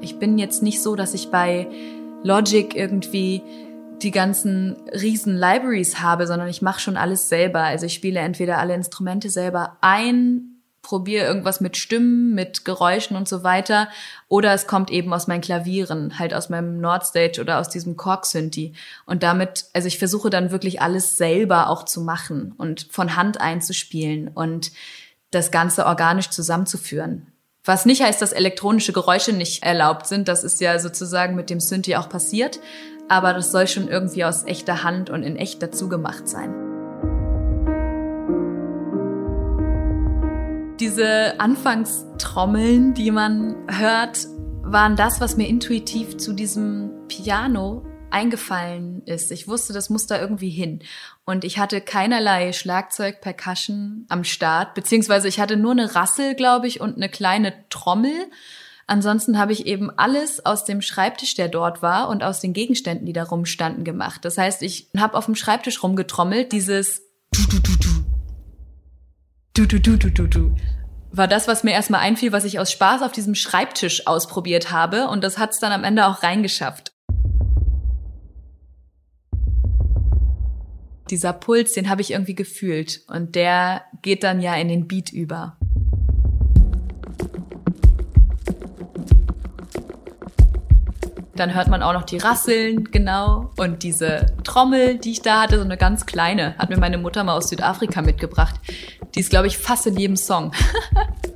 Ich 0.00 0.18
bin 0.18 0.38
jetzt 0.38 0.62
nicht 0.62 0.82
so, 0.82 0.96
dass 0.96 1.14
ich 1.14 1.30
bei 1.30 1.68
Logic 2.22 2.74
irgendwie 2.74 3.42
die 4.02 4.10
ganzen 4.10 4.76
riesen 4.92 5.36
Libraries 5.36 6.00
habe, 6.00 6.26
sondern 6.26 6.48
ich 6.48 6.62
mache 6.62 6.80
schon 6.80 6.96
alles 6.96 7.28
selber. 7.28 7.60
Also 7.60 7.86
ich 7.86 7.94
spiele 7.94 8.20
entweder 8.20 8.58
alle 8.58 8.74
Instrumente 8.74 9.30
selber 9.30 9.78
ein 9.80 10.55
probiere 10.86 11.26
irgendwas 11.26 11.60
mit 11.60 11.76
Stimmen, 11.76 12.32
mit 12.34 12.64
Geräuschen 12.64 13.16
und 13.16 13.28
so 13.28 13.42
weiter. 13.42 13.88
Oder 14.28 14.54
es 14.54 14.68
kommt 14.68 14.90
eben 14.90 15.12
aus 15.12 15.26
meinen 15.26 15.40
Klavieren, 15.40 16.18
halt 16.18 16.32
aus 16.32 16.48
meinem 16.48 16.80
Nordstage 16.80 17.40
oder 17.40 17.58
aus 17.58 17.68
diesem 17.68 17.96
Korg-Synthi. 17.96 18.72
Und 19.04 19.24
damit, 19.24 19.66
also 19.72 19.88
ich 19.88 19.98
versuche 19.98 20.30
dann 20.30 20.52
wirklich 20.52 20.80
alles 20.80 21.18
selber 21.18 21.68
auch 21.70 21.84
zu 21.84 22.00
machen 22.00 22.54
und 22.56 22.86
von 22.90 23.16
Hand 23.16 23.40
einzuspielen 23.40 24.28
und 24.28 24.70
das 25.32 25.50
Ganze 25.50 25.86
organisch 25.86 26.30
zusammenzuführen. 26.30 27.32
Was 27.64 27.84
nicht 27.84 28.02
heißt, 28.02 28.22
dass 28.22 28.32
elektronische 28.32 28.92
Geräusche 28.92 29.32
nicht 29.32 29.64
erlaubt 29.64 30.06
sind. 30.06 30.28
Das 30.28 30.44
ist 30.44 30.60
ja 30.60 30.78
sozusagen 30.78 31.34
mit 31.34 31.50
dem 31.50 31.58
Synthi 31.58 31.96
auch 31.96 32.08
passiert. 32.08 32.60
Aber 33.08 33.32
das 33.32 33.50
soll 33.50 33.66
schon 33.66 33.88
irgendwie 33.88 34.24
aus 34.24 34.44
echter 34.44 34.84
Hand 34.84 35.10
und 35.10 35.24
in 35.24 35.34
echt 35.34 35.60
dazu 35.62 35.88
gemacht 35.88 36.28
sein. 36.28 36.65
Diese 40.80 41.40
Anfangstrommeln, 41.40 42.92
die 42.92 43.10
man 43.10 43.56
hört, 43.66 44.26
waren 44.62 44.94
das, 44.94 45.22
was 45.22 45.38
mir 45.38 45.48
intuitiv 45.48 46.18
zu 46.18 46.34
diesem 46.34 46.90
Piano 47.08 47.82
eingefallen 48.10 49.02
ist. 49.06 49.32
Ich 49.32 49.48
wusste, 49.48 49.72
das 49.72 49.88
muss 49.88 50.06
da 50.06 50.20
irgendwie 50.20 50.50
hin. 50.50 50.80
Und 51.24 51.44
ich 51.44 51.58
hatte 51.58 51.80
keinerlei 51.80 52.52
Schlagzeug, 52.52 53.22
Percussion 53.22 54.04
am 54.10 54.22
Start, 54.22 54.74
beziehungsweise 54.74 55.28
ich 55.28 55.40
hatte 55.40 55.56
nur 55.56 55.72
eine 55.72 55.94
Rassel, 55.94 56.34
glaube 56.34 56.66
ich, 56.66 56.82
und 56.82 56.96
eine 56.96 57.08
kleine 57.08 57.54
Trommel. 57.70 58.26
Ansonsten 58.86 59.38
habe 59.38 59.52
ich 59.52 59.66
eben 59.66 59.90
alles 59.96 60.44
aus 60.44 60.66
dem 60.66 60.82
Schreibtisch, 60.82 61.34
der 61.34 61.48
dort 61.48 61.80
war, 61.80 62.10
und 62.10 62.22
aus 62.22 62.40
den 62.40 62.52
Gegenständen, 62.52 63.06
die 63.06 63.14
da 63.14 63.24
rumstanden, 63.24 63.82
gemacht. 63.82 64.26
Das 64.26 64.36
heißt, 64.36 64.62
ich 64.62 64.90
habe 64.94 65.16
auf 65.16 65.24
dem 65.24 65.36
Schreibtisch 65.36 65.82
rumgetrommelt, 65.82 66.52
dieses 66.52 67.02
du 67.32 67.42
du 67.48 67.60
du 67.60 67.76
du 67.78 67.95
du 69.56 69.66
du 69.66 69.80
du 69.80 69.96
du 69.96 70.10
du 70.10 70.26
du 70.26 70.56
war 71.12 71.28
das, 71.28 71.48
was 71.48 71.64
mir 71.64 71.70
erstmal 71.70 72.00
einfiel, 72.00 72.30
was 72.32 72.44
ich 72.44 72.58
aus 72.58 72.70
Spaß 72.70 73.00
auf 73.00 73.12
diesem 73.12 73.34
Schreibtisch 73.34 74.06
ausprobiert 74.06 74.70
habe. 74.70 75.08
Und 75.08 75.24
das 75.24 75.38
hat 75.38 75.52
es 75.52 75.58
dann 75.58 75.72
am 75.72 75.82
Ende 75.82 76.06
auch 76.06 76.22
reingeschafft. 76.22 76.92
Dieser 81.08 81.32
Puls, 81.32 81.72
den 81.72 81.88
habe 81.88 82.02
ich 82.02 82.10
irgendwie 82.10 82.34
gefühlt. 82.34 83.00
Und 83.08 83.34
der 83.34 83.84
geht 84.02 84.24
dann 84.24 84.42
ja 84.42 84.56
in 84.56 84.68
den 84.68 84.88
Beat 84.88 85.10
über. 85.10 85.56
Dann 91.36 91.54
hört 91.54 91.68
man 91.68 91.82
auch 91.82 91.92
noch 91.92 92.04
die 92.04 92.18
Rasseln, 92.18 92.84
genau. 92.90 93.50
Und 93.56 93.82
diese 93.82 94.26
Trommel, 94.44 94.98
die 94.98 95.12
ich 95.12 95.22
da 95.22 95.42
hatte, 95.42 95.58
so 95.58 95.64
eine 95.64 95.76
ganz 95.76 96.06
kleine, 96.06 96.54
hat 96.58 96.70
mir 96.70 96.78
meine 96.78 96.98
Mutter 96.98 97.22
mal 97.24 97.36
aus 97.36 97.48
Südafrika 97.48 98.02
mitgebracht. 98.02 98.54
Die 99.14 99.20
ist, 99.20 99.30
glaube 99.30 99.46
ich, 99.46 99.58
fast 99.58 99.86
in 99.86 99.96
jedem 99.96 100.16
Song. 100.16 100.52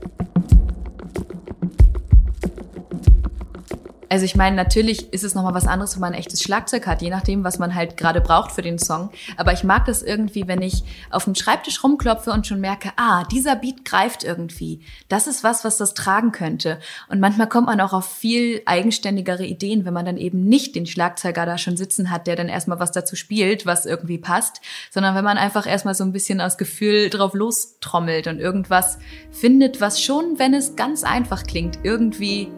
Also 4.11 4.25
ich 4.25 4.35
meine, 4.35 4.57
natürlich 4.57 5.13
ist 5.13 5.23
es 5.23 5.37
nochmal 5.37 5.55
was 5.55 5.69
anderes, 5.69 5.95
wenn 5.95 6.01
man 6.01 6.15
ein 6.15 6.19
echtes 6.19 6.43
Schlagzeug 6.43 6.89
hat, 6.89 7.01
je 7.01 7.11
nachdem, 7.11 7.45
was 7.45 7.61
man 7.61 7.77
halt 7.77 7.97
gerade 7.97 8.21
braucht 8.21 8.51
für 8.51 8.61
den 8.61 8.81
Song. 8.81 9.11
Aber 9.37 9.53
ich 9.53 9.63
mag 9.63 9.85
das 9.85 10.03
irgendwie, 10.03 10.49
wenn 10.49 10.63
ich 10.63 10.83
auf 11.11 11.25
dem 11.25 11.37
Schreibtisch 11.37 11.85
rumklopfe 11.85 12.33
und 12.33 12.45
schon 12.45 12.61
merke, 12.61 12.91
ah, 12.97 13.23
dieser 13.31 13.55
Beat 13.55 13.85
greift 13.85 14.25
irgendwie. 14.25 14.81
Das 15.09 15.29
ist 15.29 15.45
was, 15.45 15.65
was 15.65 15.77
das 15.77 15.95
tragen 15.95 16.33
könnte. 16.33 16.81
Und 17.09 17.21
manchmal 17.21 17.49
kommt 17.49 17.69
man 17.69 17.81
auch 17.81 17.93
auf 17.93 18.13
viel 18.13 18.63
eigenständigere 18.67 19.45
Ideen, 19.45 19.85
wenn 19.85 19.95
man 19.95 20.07
dann 20.07 20.17
eben 20.17 20.45
nicht 20.45 20.75
den 20.75 20.87
Schlagzeuger 20.87 21.47
da 21.47 21.57
schon 21.57 21.77
sitzen 21.77 22.11
hat, 22.11 22.27
der 22.27 22.35
dann 22.35 22.49
erstmal 22.49 22.81
was 22.81 22.91
dazu 22.91 23.15
spielt, 23.15 23.65
was 23.65 23.87
irgendwie 23.87 24.19
passt, 24.19 24.61
sondern 24.91 25.15
wenn 25.15 25.25
man 25.25 25.39
einfach 25.39 25.69
erstmal 25.69 25.95
so 25.95 26.03
ein 26.03 26.11
bisschen 26.11 26.41
aus 26.41 26.59
Gefühl 26.59 27.11
drauf 27.11 27.33
lostrommelt 27.33 28.27
und 28.27 28.41
irgendwas 28.41 28.99
findet, 29.31 29.81
was 29.81 30.03
schon, 30.03 30.41
wenn 30.41 30.53
es 30.53 30.75
ganz 30.75 31.05
einfach 31.05 31.45
klingt, 31.45 31.79
irgendwie 31.85 32.51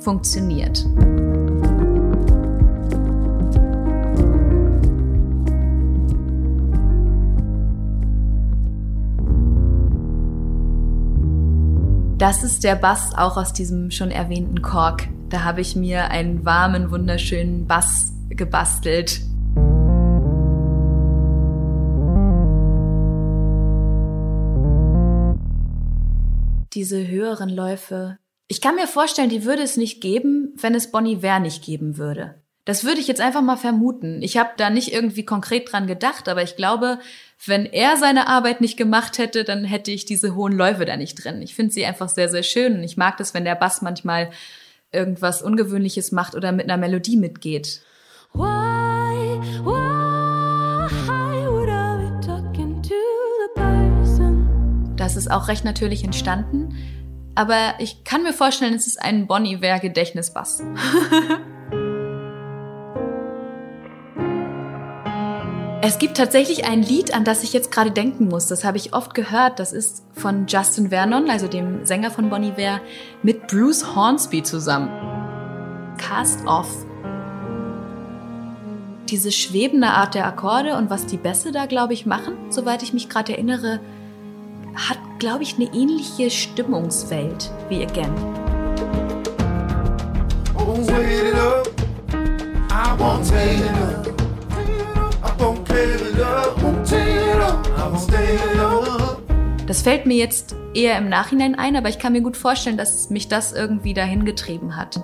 funktioniert. 0.00 0.84
Das 12.18 12.42
ist 12.42 12.64
der 12.64 12.74
Bass 12.74 13.14
auch 13.16 13.36
aus 13.36 13.52
diesem 13.52 13.92
schon 13.92 14.10
erwähnten 14.10 14.60
Kork. 14.60 15.08
Da 15.28 15.44
habe 15.44 15.60
ich 15.60 15.76
mir 15.76 16.10
einen 16.10 16.44
warmen, 16.44 16.90
wunderschönen 16.90 17.68
Bass 17.68 18.12
gebastelt. 18.28 19.20
Diese 26.74 27.06
höheren 27.06 27.48
Läufe, 27.50 28.18
ich 28.48 28.62
kann 28.62 28.74
mir 28.74 28.86
vorstellen, 28.86 29.28
die 29.28 29.44
würde 29.44 29.62
es 29.62 29.76
nicht 29.76 30.00
geben, 30.00 30.54
wenn 30.56 30.74
es 30.74 30.90
Bonnie 30.90 31.22
Ware 31.22 31.40
nicht 31.40 31.62
geben 31.62 31.98
würde. 31.98 32.42
Das 32.64 32.84
würde 32.84 33.00
ich 33.00 33.08
jetzt 33.08 33.20
einfach 33.20 33.42
mal 33.42 33.56
vermuten. 33.56 34.20
Ich 34.22 34.36
habe 34.36 34.50
da 34.56 34.68
nicht 34.68 34.92
irgendwie 34.92 35.24
konkret 35.24 35.70
dran 35.70 35.86
gedacht, 35.86 36.28
aber 36.28 36.42
ich 36.42 36.56
glaube, 36.56 36.98
wenn 37.46 37.66
er 37.66 37.96
seine 37.96 38.26
Arbeit 38.26 38.60
nicht 38.60 38.76
gemacht 38.76 39.18
hätte, 39.18 39.44
dann 39.44 39.64
hätte 39.64 39.90
ich 39.90 40.04
diese 40.04 40.34
hohen 40.34 40.52
Läufe 40.52 40.84
da 40.84 40.96
nicht 40.96 41.22
drin. 41.22 41.40
Ich 41.40 41.54
finde 41.54 41.72
sie 41.72 41.86
einfach 41.86 42.08
sehr, 42.08 42.28
sehr 42.28 42.42
schön 42.42 42.74
und 42.74 42.84
ich 42.84 42.96
mag 42.96 43.16
das, 43.18 43.32
wenn 43.32 43.44
der 43.44 43.54
Bass 43.54 43.80
manchmal 43.80 44.30
irgendwas 44.92 45.42
Ungewöhnliches 45.42 46.12
macht 46.12 46.34
oder 46.34 46.52
mit 46.52 46.64
einer 46.64 46.78
Melodie 46.78 47.16
mitgeht. 47.16 47.82
Why, 48.34 49.40
why 49.64 49.98
das 55.08 55.16
ist 55.16 55.30
auch 55.30 55.48
recht 55.48 55.64
natürlich 55.64 56.04
entstanden 56.04 56.76
aber 57.38 57.74
ich 57.78 58.02
kann 58.02 58.24
mir 58.24 58.32
vorstellen, 58.32 58.74
es 58.74 58.88
ist 58.88 59.00
ein 59.00 59.28
Bon 59.28 59.44
Iver 59.44 59.78
Gedächtnisbass. 59.78 60.60
Es 65.80 65.98
gibt 65.98 66.18
tatsächlich 66.18 66.66
ein 66.66 66.82
Lied, 66.82 67.14
an 67.14 67.24
das 67.24 67.42
ich 67.42 67.54
jetzt 67.54 67.70
gerade 67.70 67.90
denken 67.90 68.28
muss. 68.28 68.46
Das 68.46 68.62
habe 68.62 68.76
ich 68.76 68.92
oft 68.92 69.14
gehört. 69.14 69.58
Das 69.58 69.72
ist 69.72 70.02
von 70.12 70.46
Justin 70.46 70.90
Vernon, 70.90 71.30
also 71.30 71.46
dem 71.46 71.86
Sänger 71.86 72.10
von 72.10 72.28
Bon 72.28 72.42
Iver, 72.42 72.80
mit 73.22 73.46
Bruce 73.46 73.94
Hornsby 73.94 74.42
zusammen. 74.42 74.90
Cast 75.96 76.46
Off. 76.46 76.68
Diese 79.08 79.32
schwebende 79.32 79.86
Art 79.86 80.14
der 80.14 80.26
Akkorde 80.26 80.76
und 80.76 80.90
was 80.90 81.06
die 81.06 81.16
Bässe 81.16 81.52
da, 81.52 81.64
glaube 81.64 81.94
ich, 81.94 82.04
machen, 82.04 82.34
soweit 82.50 82.82
ich 82.82 82.92
mich 82.92 83.08
gerade 83.08 83.32
erinnere, 83.32 83.80
hat, 84.74 84.98
glaube 85.18 85.42
ich, 85.42 85.56
eine 85.56 85.66
ähnliche 85.74 86.30
Stimmungswelt 86.30 87.50
wie 87.68 87.82
Again. 87.82 88.14
Das 99.66 99.82
fällt 99.82 100.06
mir 100.06 100.16
jetzt 100.16 100.56
eher 100.74 100.96
im 100.96 101.08
Nachhinein 101.08 101.54
ein, 101.54 101.76
aber 101.76 101.88
ich 101.88 101.98
kann 101.98 102.12
mir 102.12 102.22
gut 102.22 102.36
vorstellen, 102.36 102.76
dass 102.76 103.10
mich 103.10 103.28
das 103.28 103.52
irgendwie 103.52 103.94
dahin 103.94 104.24
getrieben 104.24 104.76
hat. 104.76 105.00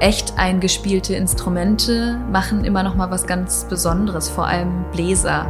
Echt 0.00 0.38
eingespielte 0.38 1.14
Instrumente 1.14 2.16
machen 2.30 2.64
immer 2.64 2.82
noch 2.82 2.94
mal 2.94 3.10
was 3.10 3.26
ganz 3.26 3.66
Besonderes, 3.68 4.28
vor 4.28 4.46
allem 4.46 4.84
Bläser. 4.92 5.46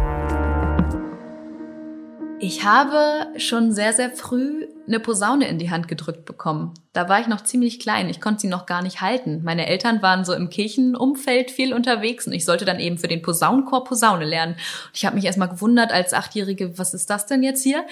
Ich 2.40 2.64
habe 2.64 3.26
schon 3.36 3.72
sehr, 3.72 3.92
sehr 3.92 4.10
früh 4.10 4.66
eine 4.86 5.00
Posaune 5.00 5.48
in 5.48 5.58
die 5.58 5.70
Hand 5.70 5.86
gedrückt 5.88 6.24
bekommen. 6.24 6.72
Da 6.92 7.08
war 7.08 7.20
ich 7.20 7.26
noch 7.26 7.42
ziemlich 7.42 7.78
klein. 7.78 8.08
Ich 8.08 8.20
konnte 8.20 8.42
sie 8.42 8.48
noch 8.48 8.64
gar 8.64 8.80
nicht 8.80 9.00
halten. 9.02 9.42
Meine 9.44 9.66
Eltern 9.66 10.00
waren 10.00 10.24
so 10.24 10.32
im 10.32 10.48
Kirchenumfeld 10.48 11.50
viel 11.50 11.74
unterwegs 11.74 12.26
und 12.26 12.32
ich 12.32 12.44
sollte 12.44 12.64
dann 12.64 12.78
eben 12.78 12.96
für 12.96 13.08
den 13.08 13.22
Posaunenchor 13.22 13.84
Posaune 13.84 14.24
lernen. 14.24 14.56
Ich 14.94 15.04
habe 15.04 15.16
mich 15.16 15.24
erstmal 15.26 15.48
gewundert 15.48 15.92
als 15.92 16.14
Achtjährige, 16.14 16.78
was 16.78 16.94
ist 16.94 17.10
das 17.10 17.26
denn 17.26 17.42
jetzt 17.42 17.64
hier? 17.64 17.84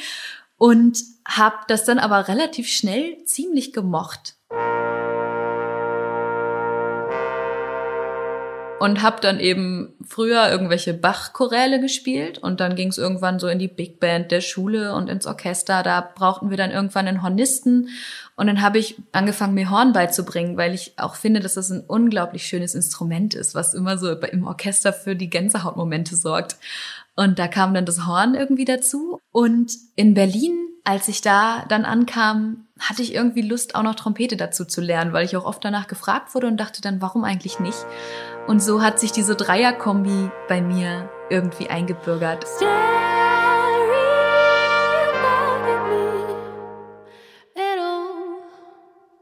Und 0.56 1.02
habe 1.28 1.56
das 1.68 1.84
dann 1.84 1.98
aber 1.98 2.28
relativ 2.28 2.68
schnell 2.68 3.22
ziemlich 3.24 3.74
gemocht. 3.74 4.36
Und 8.78 9.02
habe 9.02 9.20
dann 9.20 9.40
eben 9.40 9.94
früher 10.06 10.50
irgendwelche 10.50 10.92
Bach-Choräle 10.92 11.80
gespielt 11.80 12.38
und 12.38 12.60
dann 12.60 12.76
ging 12.76 12.88
es 12.88 12.98
irgendwann 12.98 13.38
so 13.38 13.48
in 13.48 13.58
die 13.58 13.68
Big 13.68 14.00
Band 14.00 14.30
der 14.30 14.40
Schule 14.42 14.94
und 14.94 15.08
ins 15.08 15.26
Orchester. 15.26 15.82
Da 15.82 16.00
brauchten 16.00 16.50
wir 16.50 16.56
dann 16.56 16.70
irgendwann 16.70 17.08
einen 17.08 17.22
Hornisten 17.22 17.88
und 18.36 18.46
dann 18.48 18.60
habe 18.60 18.78
ich 18.78 18.96
angefangen, 19.12 19.54
mir 19.54 19.70
Horn 19.70 19.94
beizubringen, 19.94 20.58
weil 20.58 20.74
ich 20.74 20.92
auch 20.98 21.14
finde, 21.14 21.40
dass 21.40 21.54
das 21.54 21.70
ein 21.70 21.84
unglaublich 21.86 22.46
schönes 22.46 22.74
Instrument 22.74 23.34
ist, 23.34 23.54
was 23.54 23.72
immer 23.72 23.96
so 23.96 24.10
im 24.10 24.46
Orchester 24.46 24.92
für 24.92 25.16
die 25.16 25.30
Gänsehautmomente 25.30 26.16
sorgt. 26.16 26.56
Und 27.14 27.38
da 27.38 27.48
kam 27.48 27.72
dann 27.72 27.86
das 27.86 28.06
Horn 28.06 28.34
irgendwie 28.34 28.66
dazu. 28.66 29.20
Und 29.32 29.72
in 29.94 30.12
Berlin, 30.12 30.54
als 30.84 31.08
ich 31.08 31.22
da 31.22 31.64
dann 31.66 31.86
ankam, 31.86 32.66
hatte 32.78 33.00
ich 33.00 33.14
irgendwie 33.14 33.40
Lust, 33.40 33.74
auch 33.74 33.82
noch 33.82 33.94
Trompete 33.94 34.36
dazu 34.36 34.66
zu 34.66 34.82
lernen, 34.82 35.14
weil 35.14 35.24
ich 35.24 35.34
auch 35.34 35.46
oft 35.46 35.64
danach 35.64 35.86
gefragt 35.86 36.34
wurde 36.34 36.46
und 36.46 36.58
dachte 36.58 36.82
dann, 36.82 37.00
warum 37.00 37.24
eigentlich 37.24 37.58
nicht? 37.58 37.86
Und 38.46 38.62
so 38.62 38.80
hat 38.80 39.00
sich 39.00 39.10
diese 39.10 39.34
Dreierkombi 39.34 40.30
bei 40.48 40.60
mir 40.60 41.10
irgendwie 41.30 41.68
eingebürgert. 41.68 42.44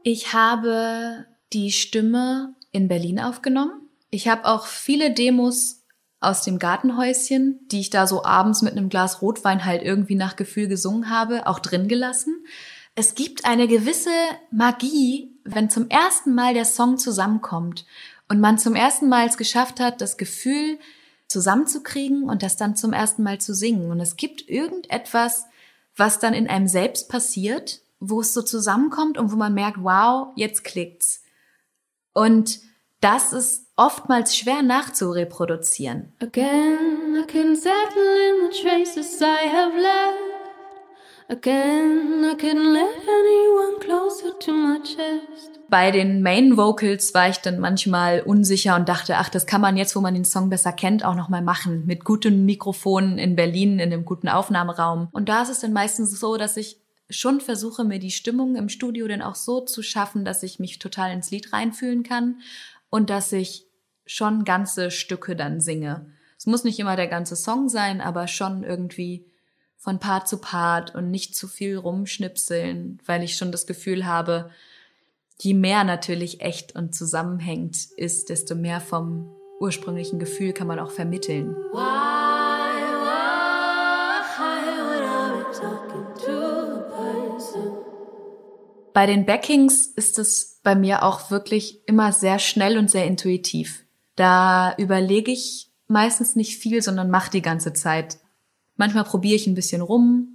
Ich 0.03 0.33
habe 0.33 1.25
die 1.53 1.71
Stimme 1.71 2.53
in 2.71 2.87
Berlin 2.87 3.19
aufgenommen. 3.19 3.89
Ich 4.11 4.27
habe 4.27 4.45
auch 4.45 4.67
viele 4.67 5.11
Demos 5.11 5.83
aus 6.19 6.43
dem 6.43 6.59
Gartenhäuschen, 6.59 7.67
die 7.71 7.79
ich 7.79 7.89
da 7.89 8.05
so 8.05 8.23
abends 8.23 8.61
mit 8.61 8.73
einem 8.73 8.89
Glas 8.89 9.23
Rotwein 9.23 9.65
halt 9.65 9.81
irgendwie 9.81 10.15
nach 10.15 10.35
Gefühl 10.35 10.67
gesungen 10.67 11.09
habe, 11.09 11.47
auch 11.47 11.57
drin 11.57 11.87
gelassen. 11.87 12.45
Es 12.93 13.15
gibt 13.15 13.45
eine 13.45 13.67
gewisse 13.67 14.11
Magie, 14.51 15.35
wenn 15.43 15.69
zum 15.71 15.89
ersten 15.89 16.35
Mal 16.35 16.53
der 16.53 16.65
Song 16.65 16.97
zusammenkommt 16.97 17.85
und 18.29 18.39
man 18.39 18.57
zum 18.57 18.75
ersten 18.75 19.07
Mal 19.07 19.27
es 19.27 19.37
geschafft 19.37 19.79
hat, 19.79 20.01
das 20.01 20.17
Gefühl 20.17 20.79
zusammenzukriegen 21.27 22.29
und 22.29 22.43
das 22.43 22.57
dann 22.57 22.75
zum 22.75 22.93
ersten 22.93 23.23
Mal 23.23 23.39
zu 23.39 23.53
singen. 23.53 23.91
Und 23.91 23.99
es 23.99 24.15
gibt 24.15 24.47
irgendetwas, 24.49 25.45
was 25.95 26.19
dann 26.19 26.33
in 26.33 26.47
einem 26.47 26.67
selbst 26.67 27.09
passiert, 27.09 27.81
wo 27.99 28.21
es 28.21 28.33
so 28.33 28.41
zusammenkommt 28.41 29.17
und 29.17 29.31
wo 29.31 29.35
man 29.35 29.53
merkt, 29.53 29.81
wow, 29.81 30.33
jetzt 30.35 30.63
klickt's. 30.63 31.23
Und 32.13 32.59
das 33.01 33.33
ist 33.33 33.67
oftmals 33.75 34.35
schwer 34.35 34.61
nachzureproduzieren. 34.61 36.13
Again, 36.19 37.15
I 37.15 37.25
can 37.27 37.55
settle 37.55 37.71
in 38.29 38.51
the 38.51 38.61
traces 38.61 39.21
I 39.21 39.49
have 39.49 39.75
left. 39.75 40.34
Bei 45.69 45.89
den 45.89 46.21
Main 46.21 46.55
Vocals 46.55 47.15
war 47.15 47.29
ich 47.29 47.37
dann 47.37 47.57
manchmal 47.57 48.21
unsicher 48.21 48.75
und 48.75 48.87
dachte, 48.87 49.17
ach, 49.17 49.29
das 49.29 49.47
kann 49.47 49.59
man 49.59 49.75
jetzt, 49.75 49.95
wo 49.95 50.01
man 50.01 50.13
den 50.13 50.23
Song 50.23 50.51
besser 50.51 50.71
kennt, 50.71 51.03
auch 51.03 51.15
noch 51.15 51.27
mal 51.27 51.41
machen 51.41 51.83
mit 51.87 52.05
guten 52.05 52.45
Mikrofonen 52.45 53.17
in 53.17 53.35
Berlin 53.35 53.79
in 53.79 53.91
einem 53.91 54.05
guten 54.05 54.29
Aufnahmeraum. 54.29 55.09
Und 55.13 55.27
da 55.27 55.41
ist 55.41 55.49
es 55.49 55.61
dann 55.61 55.73
meistens 55.73 56.19
so, 56.19 56.37
dass 56.37 56.57
ich 56.57 56.79
schon 57.09 57.41
versuche, 57.41 57.83
mir 57.83 57.97
die 57.97 58.11
Stimmung 58.11 58.55
im 58.55 58.69
Studio 58.69 59.07
dann 59.07 59.23
auch 59.23 59.35
so 59.35 59.61
zu 59.61 59.81
schaffen, 59.81 60.25
dass 60.25 60.43
ich 60.43 60.59
mich 60.59 60.77
total 60.77 61.11
ins 61.11 61.31
Lied 61.31 61.51
reinfühlen 61.53 62.03
kann 62.03 62.41
und 62.91 63.09
dass 63.09 63.31
ich 63.31 63.65
schon 64.05 64.43
ganze 64.43 64.91
Stücke 64.91 65.35
dann 65.35 65.59
singe. 65.59 66.05
Es 66.37 66.45
muss 66.45 66.63
nicht 66.63 66.77
immer 66.77 66.95
der 66.95 67.07
ganze 67.07 67.35
Song 67.35 67.67
sein, 67.67 67.99
aber 67.99 68.27
schon 68.27 68.63
irgendwie 68.63 69.25
von 69.85 69.99
Part 69.99 70.27
zu 70.27 70.39
Part 70.39 70.95
und 70.95 71.11
nicht 71.11 71.35
zu 71.35 71.47
viel 71.47 71.77
rumschnipseln, 71.77 72.99
weil 73.05 73.21
ich 73.21 73.37
schon 73.37 73.51
das 73.51 73.67
Gefühl 73.67 74.07
habe, 74.07 74.49
je 75.39 75.53
mehr 75.53 75.83
natürlich 75.83 76.41
echt 76.41 76.75
und 76.75 76.95
zusammenhängt 76.95 77.77
ist, 77.95 78.29
desto 78.29 78.55
mehr 78.55 78.81
vom 78.81 79.29
ursprünglichen 79.59 80.17
Gefühl 80.17 80.53
kann 80.53 80.65
man 80.65 80.79
auch 80.79 80.89
vermitteln. 80.89 81.55
Bei 88.91 89.05
den 89.05 89.27
Backings 89.27 89.85
ist 89.85 90.17
es 90.17 90.61
bei 90.63 90.73
mir 90.73 91.03
auch 91.03 91.29
wirklich 91.29 91.87
immer 91.87 92.11
sehr 92.11 92.39
schnell 92.39 92.79
und 92.79 92.89
sehr 92.89 93.05
intuitiv. 93.05 93.85
Da 94.15 94.73
überlege 94.77 95.31
ich 95.31 95.69
meistens 95.87 96.35
nicht 96.35 96.57
viel, 96.57 96.81
sondern 96.81 97.11
mache 97.11 97.29
die 97.29 97.43
ganze 97.43 97.71
Zeit. 97.71 98.17
Manchmal 98.77 99.03
probiere 99.03 99.35
ich 99.35 99.47
ein 99.47 99.55
bisschen 99.55 99.81
rum. 99.81 100.29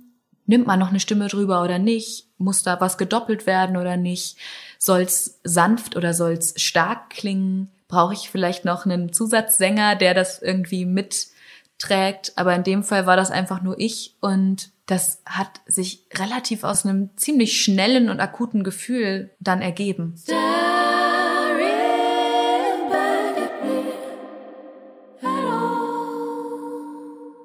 Nimmt 0.47 0.67
man 0.67 0.79
noch 0.79 0.89
eine 0.89 1.01
Stimme 1.01 1.29
drüber 1.29 1.63
oder 1.63 1.79
nicht? 1.79 2.27
Muss 2.39 2.63
da 2.63 2.81
was 2.81 2.99
gedoppelt 2.99 3.47
werden 3.47 3.77
oder 3.77 3.97
nicht? 3.97 4.37
Soll's 4.79 5.41
sanft 5.45 5.97
oder 5.97 6.15
soll's 6.15 6.55
stark 6.61 7.11
klingen? 7.11 7.71
Brauche 7.87 8.15
ich 8.15 8.31
vielleicht 8.31 8.65
noch 8.65 8.85
einen 8.85 9.13
Zusatzsänger, 9.13 9.97
der 9.97 10.15
das 10.15 10.41
irgendwie 10.41 10.87
mitträgt? 10.87 12.33
Aber 12.37 12.55
in 12.55 12.65
dem 12.65 12.83
Fall 12.83 13.07
war 13.07 13.17
das 13.17 13.31
einfach 13.31 13.63
nur 13.63 13.79
ich 13.79 14.17
und 14.21 14.71
das 14.87 15.23
hat 15.25 15.61
sich 15.67 16.07
relativ 16.15 16.65
aus 16.65 16.85
einem 16.85 17.11
ziemlich 17.17 17.63
schnellen 17.63 18.11
und 18.11 18.19
akuten 18.19 18.65
Gefühl 18.65 19.31
dann 19.39 19.63
ergeben. 19.63 20.17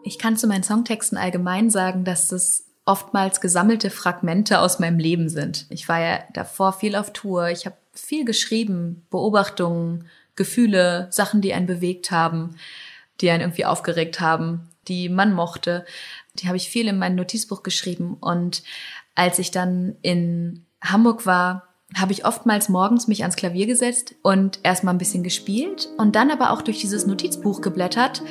Ich 0.05 0.19
kann 0.19 0.38
zu 0.38 0.45
meinen 0.45 0.62
Songtexten 0.62 1.17
allgemein 1.17 1.71
sagen, 1.71 2.03
dass 2.03 2.27
das 2.27 2.65
oftmals 2.85 3.41
gesammelte 3.41 3.89
Fragmente 3.89 4.59
aus 4.59 4.77
meinem 4.77 5.00
Leben 5.00 5.29
sind. 5.29 5.65
Ich 5.69 5.89
war 5.89 6.00
ja 6.00 6.19
davor 6.31 6.74
viel 6.74 6.95
auf 6.95 7.12
Tour, 7.12 7.50
ich 7.50 7.65
habe 7.65 7.75
viel 7.91 8.24
geschrieben, 8.24 9.03
Beobachtungen, 9.09 10.05
Gefühle, 10.35 11.07
Sachen, 11.09 11.41
die 11.41 11.53
einen 11.53 11.65
bewegt 11.65 12.11
haben, 12.11 12.55
die 13.20 13.31
einen 13.31 13.41
irgendwie 13.41 13.65
aufgeregt 13.65 14.20
haben, 14.20 14.70
die 14.87 15.09
man 15.09 15.33
mochte. 15.33 15.85
Die 16.35 16.48
habe 16.48 16.57
ich 16.57 16.70
viel 16.70 16.87
in 16.87 17.00
mein 17.00 17.15
Notizbuch 17.15 17.63
geschrieben. 17.63 18.15
Und 18.22 18.61
als 19.15 19.39
ich 19.39 19.50
dann 19.50 19.96
in 20.03 20.68
Hamburg 20.83 21.25
war, 21.25 21.70
habe 21.96 22.11
ich 22.11 22.25
oftmals 22.25 22.70
morgens 22.70 23.07
mich 23.07 23.24
ans 23.24 23.37
Klavier 23.37 23.65
gesetzt 23.65 24.13
und 24.22 24.59
erstmal 24.61 24.94
ein 24.94 25.00
bisschen 25.00 25.24
gespielt 25.24 25.89
und 25.98 26.15
dann 26.15 26.29
aber 26.29 26.51
auch 26.51 26.61
durch 26.61 26.79
dieses 26.79 27.07
Notizbuch 27.07 27.61
geblättert 27.61 28.22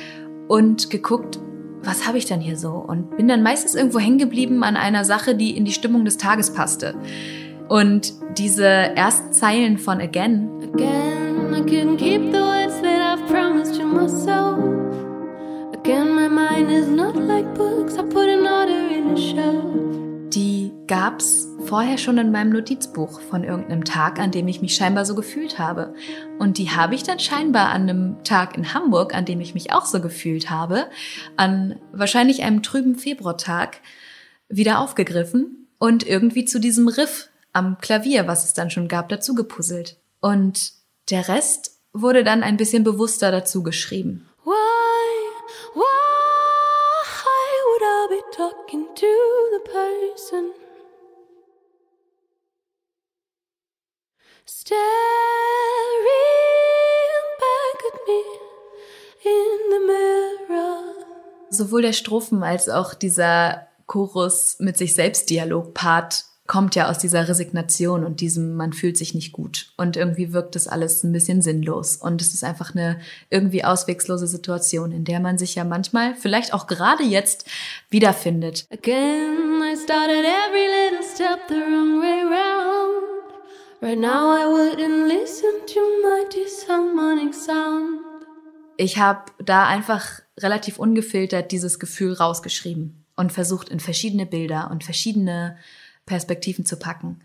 und 0.47 0.89
geguckt, 0.89 1.39
was 1.85 2.07
habe 2.07 2.17
ich 2.17 2.25
denn 2.25 2.41
hier 2.41 2.57
so? 2.57 2.71
Und 2.71 3.17
bin 3.17 3.27
dann 3.27 3.43
meistens 3.43 3.75
irgendwo 3.75 3.99
hängen 3.99 4.17
geblieben 4.17 4.63
an 4.63 4.75
einer 4.75 5.05
Sache, 5.05 5.35
die 5.35 5.55
in 5.55 5.65
die 5.65 5.71
Stimmung 5.71 6.05
des 6.05 6.17
Tages 6.17 6.51
passte. 6.51 6.95
Und 7.67 8.13
diese 8.37 8.65
ersten 8.65 9.33
Zeilen 9.33 9.77
von 9.77 10.01
Again. 10.01 10.49
Again, 10.73 11.53
I 11.53 11.61
couldn't 11.61 11.97
keep 11.97 12.31
the 12.31 12.39
words 12.39 12.81
that 12.81 13.01
I've 13.01 13.27
promised 13.27 13.79
to 13.79 13.85
myself. 13.85 14.59
Again, 15.73 16.13
my 16.15 16.27
mind 16.27 16.71
is 16.71 16.87
not 16.87 17.15
like 17.15 17.53
books. 17.55 17.97
I 17.97 18.03
put 18.03 18.27
an 18.27 18.47
order 18.47 18.89
in 18.91 19.11
a 19.11 19.17
shelf 19.17 20.04
die 20.33 20.71
gab's 20.87 21.47
vorher 21.65 21.97
schon 21.97 22.17
in 22.17 22.31
meinem 22.31 22.51
Notizbuch 22.51 23.21
von 23.21 23.43
irgendeinem 23.43 23.85
Tag, 23.85 24.19
an 24.19 24.31
dem 24.31 24.47
ich 24.47 24.61
mich 24.61 24.75
scheinbar 24.75 25.05
so 25.05 25.15
gefühlt 25.15 25.59
habe. 25.59 25.93
Und 26.39 26.57
die 26.57 26.71
habe 26.71 26.95
ich 26.95 27.03
dann 27.03 27.19
scheinbar 27.19 27.69
an 27.69 27.83
einem 27.83 28.23
Tag 28.23 28.57
in 28.57 28.73
Hamburg, 28.73 29.13
an 29.13 29.25
dem 29.25 29.39
ich 29.41 29.53
mich 29.53 29.71
auch 29.71 29.85
so 29.85 30.01
gefühlt 30.01 30.49
habe, 30.49 30.87
an 31.37 31.79
wahrscheinlich 31.91 32.43
einem 32.43 32.63
trüben 32.63 32.95
Februartag 32.95 33.81
wieder 34.49 34.79
aufgegriffen 34.79 35.67
und 35.77 36.05
irgendwie 36.07 36.45
zu 36.45 36.59
diesem 36.59 36.87
Riff 36.87 37.29
am 37.53 37.77
Klavier, 37.79 38.27
was 38.27 38.43
es 38.43 38.53
dann 38.53 38.69
schon 38.69 38.87
gab, 38.87 39.09
dazu 39.09 39.35
gepuzzelt. 39.35 39.97
Und 40.19 40.73
der 41.09 41.27
Rest 41.27 41.79
wurde 41.93 42.23
dann 42.23 42.43
ein 42.43 42.57
bisschen 42.57 42.83
bewusster 42.83 43.31
dazu 43.31 43.63
geschrieben. 43.63 44.27
Person 49.75 50.53
staring 54.45 54.79
back 57.43 57.79
at 57.89 57.97
me 58.07 58.21
in 59.25 59.57
the 59.71 59.79
mirror. 59.87 60.79
Sowohl 61.49 61.81
der 61.81 61.93
Strophen 61.93 62.43
als 62.43 62.69
auch 62.69 62.93
dieser 62.93 63.67
Chorus 63.85 64.57
mit 64.59 64.77
sich 64.77 64.95
selbst 64.95 65.29
Dialog-Part 65.29 66.25
kommt 66.47 66.75
ja 66.75 66.89
aus 66.89 66.99
dieser 66.99 67.27
Resignation 67.27 68.05
und 68.05 68.21
diesem, 68.21 68.55
man 68.55 68.71
fühlt 68.71 68.97
sich 68.97 69.15
nicht 69.15 69.31
gut. 69.31 69.71
Und 69.77 69.97
irgendwie 69.97 70.31
wirkt 70.31 70.55
das 70.55 70.67
alles 70.67 71.03
ein 71.03 71.11
bisschen 71.11 71.41
sinnlos. 71.41 71.97
Und 71.97 72.21
es 72.21 72.33
ist 72.33 72.43
einfach 72.43 72.75
eine 72.75 72.99
irgendwie 73.29 73.63
auswegslose 73.63 74.27
Situation, 74.27 74.91
in 74.91 75.05
der 75.05 75.19
man 75.19 75.37
sich 75.39 75.55
ja 75.55 75.63
manchmal, 75.63 76.13
vielleicht 76.15 76.53
auch 76.53 76.67
gerade 76.67 77.03
jetzt, 77.03 77.45
wiederfindet. 77.89 78.67
Again, 78.71 79.61
I 79.63 79.75
started 79.75 80.23
every 80.23 80.67
little 80.67 81.03
step 81.03 81.39
the 81.49 81.55
wrong 81.55 81.99
way 81.99 82.21
round. 82.21 83.15
Right 83.81 83.99
now 83.99 84.31
I 84.31 84.45
wouldn't 84.45 85.07
listen 85.07 85.51
to 85.67 85.79
my 86.03 86.23
disharmonic 86.31 87.33
sound. 87.33 88.01
Ich 88.77 88.97
habe 88.97 89.31
da 89.43 89.67
einfach 89.67 90.21
relativ 90.37 90.77
ungefiltert 90.77 91.51
dieses 91.51 91.79
Gefühl 91.79 92.13
rausgeschrieben 92.13 93.05
und 93.15 93.31
versucht 93.31 93.69
in 93.69 93.79
verschiedene 93.79 94.25
Bilder 94.25 94.69
und 94.71 94.83
verschiedene 94.83 95.57
Perspektiven 96.05 96.65
zu 96.65 96.77
packen. 96.77 97.21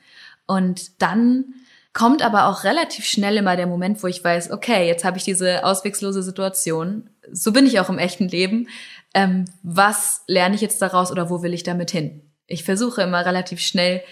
Und 0.47 1.01
dann 1.03 1.55
kommt 1.93 2.23
aber 2.23 2.47
auch 2.47 2.65
relativ 2.65 3.05
schnell 3.05 3.37
immer 3.37 3.57
der 3.57 3.67
Moment, 3.67 4.03
wo 4.03 4.07
ich 4.07 4.23
weiß, 4.23 4.53
okay, 4.53 4.87
jetzt 4.87 5.05
habe 5.05 5.19
ich 5.19 5.25
diese 5.25 5.65
auswegslose 5.65 6.23
Situation. 6.23 7.11
So 7.33 7.53
bin 7.53 7.67
ich 7.67 7.81
auch 7.81 7.89
im 7.89 7.99
echten 7.99 8.29
Leben. 8.29 8.69
Ähm, 9.15 9.45
was 9.63 10.23
lerne 10.27 10.55
ich 10.55 10.61
jetzt 10.61 10.81
daraus 10.83 11.11
oder 11.11 11.31
wo 11.31 11.43
will 11.43 11.55
ich 11.55 11.63
damit 11.63 11.91
hin? 11.91 12.23
Ich 12.47 12.65
versuche 12.65 13.03
immer 13.03 13.25
relativ 13.27 13.61
schnell 13.61 14.03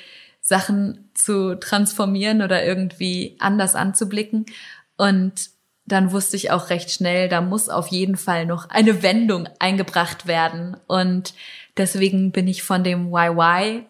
Sachen 0.41 1.11
zu 1.15 1.57
transformieren 1.57 2.43
oder 2.43 2.65
irgendwie 2.65 3.37
anders 3.39 3.75
anzublicken. 3.75 4.47
Und 4.97 5.51
dann 5.87 6.13
wusste 6.13 6.37
ich 6.37 6.51
auch 6.51 6.71
recht 6.71 6.91
schnell, 6.91 7.29
da 7.29 7.41
muss 7.41 7.69
auf 7.69 7.89
jeden 7.89 8.17
Fall 8.17 8.45
noch 8.45 8.69
eine 8.69 9.03
Wendung 9.03 9.49
eingebracht 9.59 10.27
werden. 10.27 10.77
Und 10.87 11.35
deswegen 11.77 12.33
bin 12.33 12.47
ich 12.49 12.63
von 12.63 12.85
dem 12.85 13.13
YY 13.13 13.87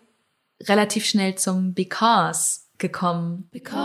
relativ 0.66 1.04
schnell 1.04 1.34
zum 1.36 1.74
Because 1.74 2.60
gekommen. 2.78 3.48
Because 3.52 3.78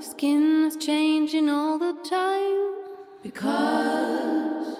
skin 0.00 0.66
is 0.66 0.78
changing 0.78 1.48
all 1.48 1.78
the 1.78 1.94
time. 2.08 2.64
Because 3.22 4.78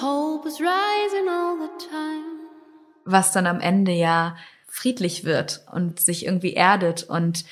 hope 0.00 0.46
is 0.46 0.60
rising 0.60 1.28
all 1.28 1.56
the 1.56 1.86
time. 1.88 2.24
Was 3.04 3.32
dann 3.32 3.46
am 3.46 3.60
Ende 3.60 3.92
ja 3.92 4.36
friedlich 4.66 5.24
wird 5.24 5.64
und 5.72 6.00
sich 6.00 6.26
irgendwie 6.26 6.54
erdet 6.54 7.04
und 7.04 7.44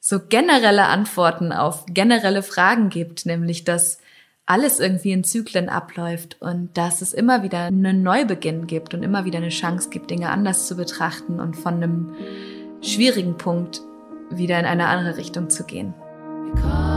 so 0.00 0.20
generelle 0.20 0.84
Antworten 0.84 1.52
auf 1.52 1.84
generelle 1.86 2.42
Fragen 2.42 2.88
gibt, 2.88 3.26
nämlich 3.26 3.64
dass 3.64 3.98
alles 4.46 4.78
irgendwie 4.78 5.12
in 5.12 5.24
Zyklen 5.24 5.68
abläuft 5.68 6.36
und 6.40 6.76
dass 6.76 7.00
es 7.00 7.14
immer 7.14 7.42
wieder 7.42 7.64
einen 7.64 8.02
Neubeginn 8.02 8.66
gibt 8.66 8.92
und 8.92 9.02
immer 9.02 9.24
wieder 9.24 9.38
eine 9.38 9.48
Chance 9.48 9.88
gibt, 9.88 10.10
Dinge 10.10 10.30
anders 10.30 10.66
zu 10.66 10.76
betrachten 10.76 11.40
und 11.40 11.56
von 11.56 11.74
einem 11.74 12.14
schwierigen 12.82 13.38
Punkt 13.38 13.80
wieder 14.30 14.58
in 14.58 14.66
eine 14.66 14.88
andere 14.88 15.16
Richtung 15.16 15.48
zu 15.48 15.64
gehen. 15.64 15.94
Glass 16.56 16.93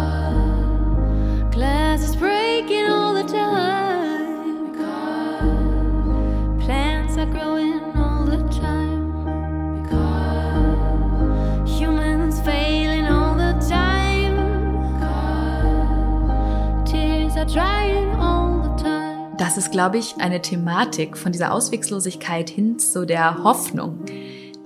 Das 19.38 19.58
ist, 19.58 19.72
glaube 19.72 19.98
ich, 19.98 20.16
eine 20.20 20.42
Thematik 20.42 21.18
von 21.18 21.32
dieser 21.32 21.54
Auswegslosigkeit 21.54 22.50
hin 22.50 22.80
zu 22.80 23.06
der 23.06 23.44
Hoffnung 23.44 24.04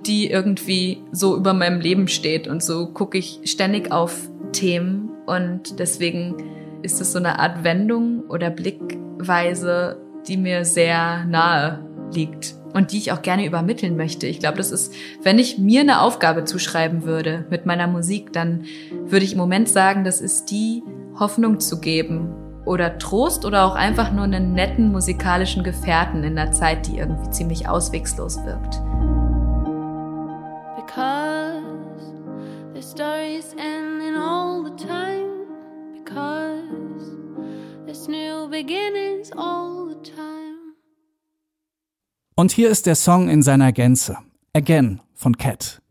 die 0.06 0.30
irgendwie 0.30 1.02
so 1.12 1.36
über 1.36 1.52
meinem 1.52 1.80
Leben 1.80 2.08
steht. 2.08 2.48
Und 2.48 2.62
so 2.62 2.86
gucke 2.86 3.18
ich 3.18 3.40
ständig 3.44 3.92
auf 3.92 4.28
Themen 4.52 5.10
und 5.26 5.78
deswegen 5.78 6.34
ist 6.82 7.00
es 7.00 7.12
so 7.12 7.18
eine 7.18 7.38
Art 7.38 7.64
Wendung 7.64 8.24
oder 8.28 8.50
Blickweise, 8.50 10.00
die 10.26 10.36
mir 10.36 10.64
sehr 10.64 11.24
nahe 11.24 11.86
liegt 12.12 12.54
und 12.74 12.92
die 12.92 12.98
ich 12.98 13.12
auch 13.12 13.22
gerne 13.22 13.46
übermitteln 13.46 13.96
möchte. 13.96 14.26
Ich 14.26 14.40
glaube, 14.40 14.58
das 14.58 14.72
ist, 14.72 14.92
wenn 15.22 15.38
ich 15.38 15.58
mir 15.58 15.80
eine 15.80 16.00
Aufgabe 16.00 16.44
zuschreiben 16.44 17.04
würde 17.04 17.46
mit 17.50 17.66
meiner 17.66 17.86
Musik, 17.86 18.32
dann 18.32 18.64
würde 19.06 19.24
ich 19.24 19.32
im 19.32 19.38
Moment 19.38 19.68
sagen, 19.68 20.04
das 20.04 20.20
ist 20.20 20.50
die 20.50 20.82
Hoffnung 21.18 21.60
zu 21.60 21.80
geben 21.80 22.41
oder 22.64 22.98
Trost 22.98 23.44
oder 23.44 23.64
auch 23.64 23.74
einfach 23.74 24.12
nur 24.12 24.24
einen 24.24 24.52
netten 24.52 24.92
musikalischen 24.92 25.64
Gefährten 25.64 26.22
in 26.24 26.38
einer 26.38 26.52
Zeit, 26.52 26.86
die 26.86 26.98
irgendwie 26.98 27.30
ziemlich 27.30 27.68
auswegslos 27.68 28.38
wirkt. 28.44 28.80
Because 30.76 31.62
the 32.74 32.82
story's 32.82 33.54
ending 33.54 34.16
all 34.16 34.64
the 34.64 34.76
time. 34.76 35.46
Because 35.92 37.16
there's 37.84 38.08
new 38.08 38.48
beginnings 38.48 39.32
all 39.32 39.88
the 39.88 40.10
time. 40.10 40.74
Und 42.36 42.52
hier 42.52 42.70
ist 42.70 42.86
der 42.86 42.94
Song 42.94 43.28
in 43.28 43.42
seiner 43.42 43.72
Gänze. 43.72 44.16
Again 44.54 45.00
von 45.14 45.36
Cat. 45.36 45.81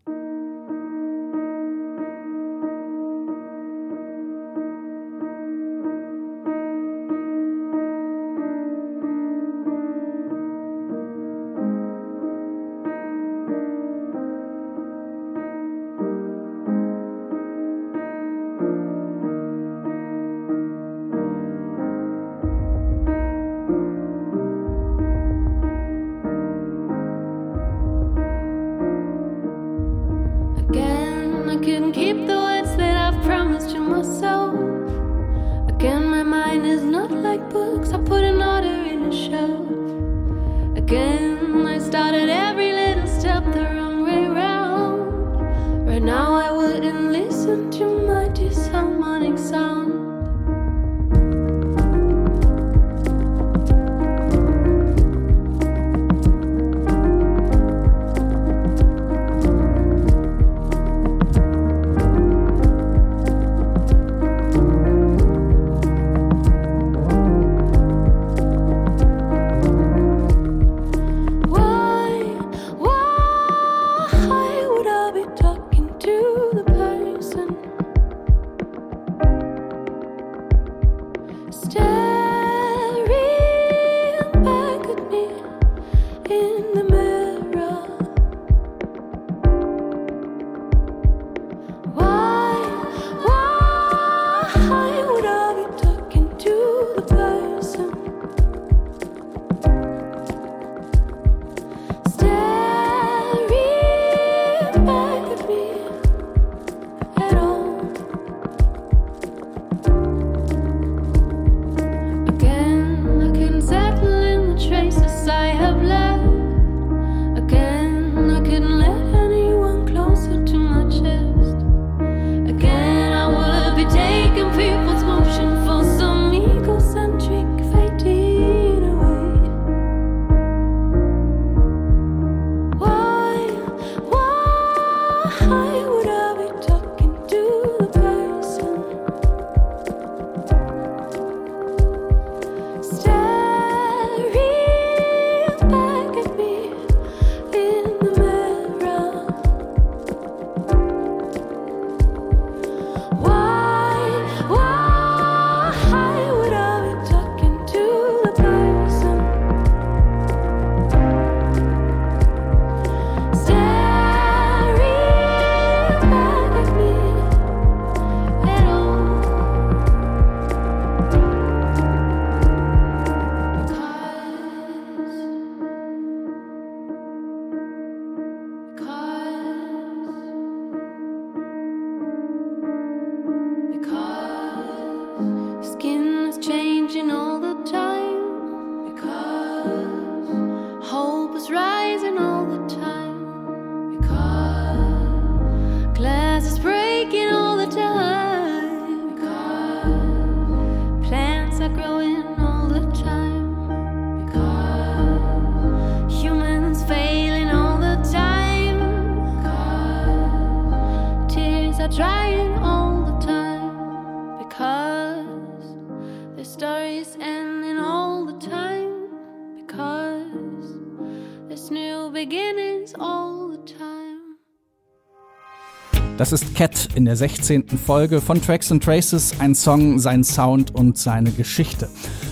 Das 226.21 226.31
ist 226.31 226.53
Cat 226.53 226.89
in 226.93 227.05
der 227.05 227.15
16. 227.15 227.63
Folge 227.84 228.21
von 228.21 228.39
Tracks 228.39 228.71
and 228.71 228.84
Traces, 228.84 229.34
ein 229.39 229.55
Song, 229.55 229.97
sein 229.97 230.23
Sound 230.23 230.69
und 230.75 230.95
seine 230.95 231.31
Geschichte. 231.31 231.89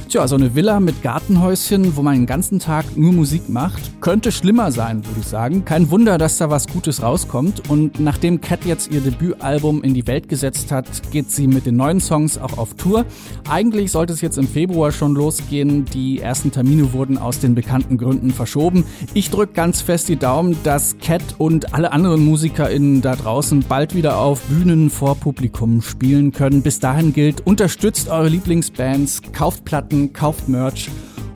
Tja, 0.10 0.28
so 0.28 0.38
eine 0.38 0.56
Villa 0.56 0.80
mit 0.80 1.04
Gartenhäuschen, 1.04 1.96
wo 1.96 2.02
man 2.02 2.16
den 2.16 2.26
ganzen 2.26 2.58
Tag 2.58 2.98
nur 2.98 3.14
Musik 3.14 3.48
macht, 3.48 4.02
könnte 4.02 4.32
schlimmer 4.32 4.72
sein, 4.72 5.06
würde 5.06 5.20
ich 5.20 5.28
sagen. 5.28 5.66
Kein 5.66 5.92
Wunder, 5.92 6.18
dass 6.18 6.40
da 6.40 6.50
was 6.50 6.68
Gutes 6.68 7.04
rauskommt. 7.04 7.70
Und 7.70 8.00
nachdem 8.00 8.42
Cat 8.42 8.66
jetzt 8.66 8.92
ihr 8.92 9.02
Debütalbum 9.02 9.84
in 9.84 9.94
die 9.94 10.08
Welt 10.08 10.28
gesetzt 10.28 10.72
hat, 10.72 10.88
geht 11.12 11.30
sie 11.30 11.46
mit 11.46 11.68
den 11.68 11.76
neuen 11.76 12.00
Songs 12.00 12.40
auch 12.40 12.58
auf 12.58 12.74
Tour. 12.74 13.06
Eigentlich 13.48 13.92
sollte 13.92 14.14
es 14.14 14.22
jetzt 14.22 14.40
im 14.40 14.48
Februar 14.48 14.92
schon 14.92 15.14
losgehen. 15.14 15.86
Die 15.86 16.18
ersten 16.18 16.52
Termine 16.52 16.92
wurden 16.92 17.20
aus 17.20 17.38
den 17.38 17.54
bekannten 17.54 18.00
Gründen 18.00 18.32
verschoben. 18.32 18.86
Ich 19.14 19.30
drücke 19.30 19.54
ganz 19.54 19.82
fest 19.82 20.10
die 20.10 20.18
Daumen, 20.18 20.58
dass 20.64 20.98
Cat 20.98 21.22
und 21.38 21.76
alle 21.76 21.92
anderen 21.92 22.26
MusikerInnen 22.26 23.04
da 23.04 23.16
draußen 23.16 23.64
bald 23.70 23.94
wieder 23.94 24.18
auf 24.18 24.42
Bühnen 24.46 24.90
vor 24.90 25.14
Publikum 25.14 25.84
spielen 25.84 26.32
können. 26.32 26.64
Bis 26.64 26.80
dahin 26.80 27.14
gilt, 27.14 27.46
unterstützt 27.46 28.10
eure 28.10 28.30
Lieblingsbands, 28.30 29.22
kauft 29.34 29.66
Platten, 29.66 29.99
Platten, 30.00 30.14
kauft 30.14 30.50
Merch. 30.50 30.90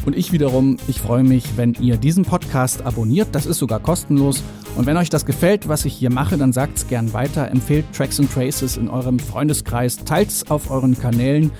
Und 0.05 0.17
ich 0.17 0.31
wiederum, 0.31 0.77
ich 0.87 0.99
freue 0.99 1.23
mich, 1.23 1.55
wenn 1.55 1.73
ihr 1.75 1.97
diesen 1.97 2.25
Podcast 2.25 2.81
abonniert. 2.85 3.29
Das 3.31 3.45
ist 3.45 3.57
sogar 3.57 3.79
kostenlos. 3.79 4.43
Und 4.75 4.85
wenn 4.85 4.97
euch 4.97 5.09
das 5.09 5.25
gefällt, 5.25 5.69
was 5.69 5.85
ich 5.85 5.93
hier 5.93 6.09
mache, 6.09 6.37
dann 6.37 6.51
sagt 6.51 6.77
es 6.77 6.87
gern 6.87 7.13
weiter. 7.13 7.49
Empfehlt 7.49 7.85
Tracks 7.93 8.19
and 8.19 8.31
Traces 8.31 8.75
in 8.75 8.89
eurem 8.89 9.19
Freundeskreis. 9.19 9.97
Teilt 9.97 10.29
es 10.29 10.49
auf 10.49 10.71
euren 10.71 10.97
Kanälen. 10.97 11.51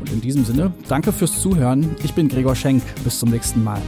Und 0.00 0.10
in 0.12 0.20
diesem 0.22 0.44
Sinne, 0.44 0.72
danke 0.88 1.12
fürs 1.12 1.40
Zuhören. 1.40 1.94
Ich 2.02 2.14
bin 2.14 2.28
Gregor 2.28 2.56
Schenk. 2.56 2.82
Bis 3.04 3.18
zum 3.18 3.30
nächsten 3.30 3.62
Mal. 3.62 3.82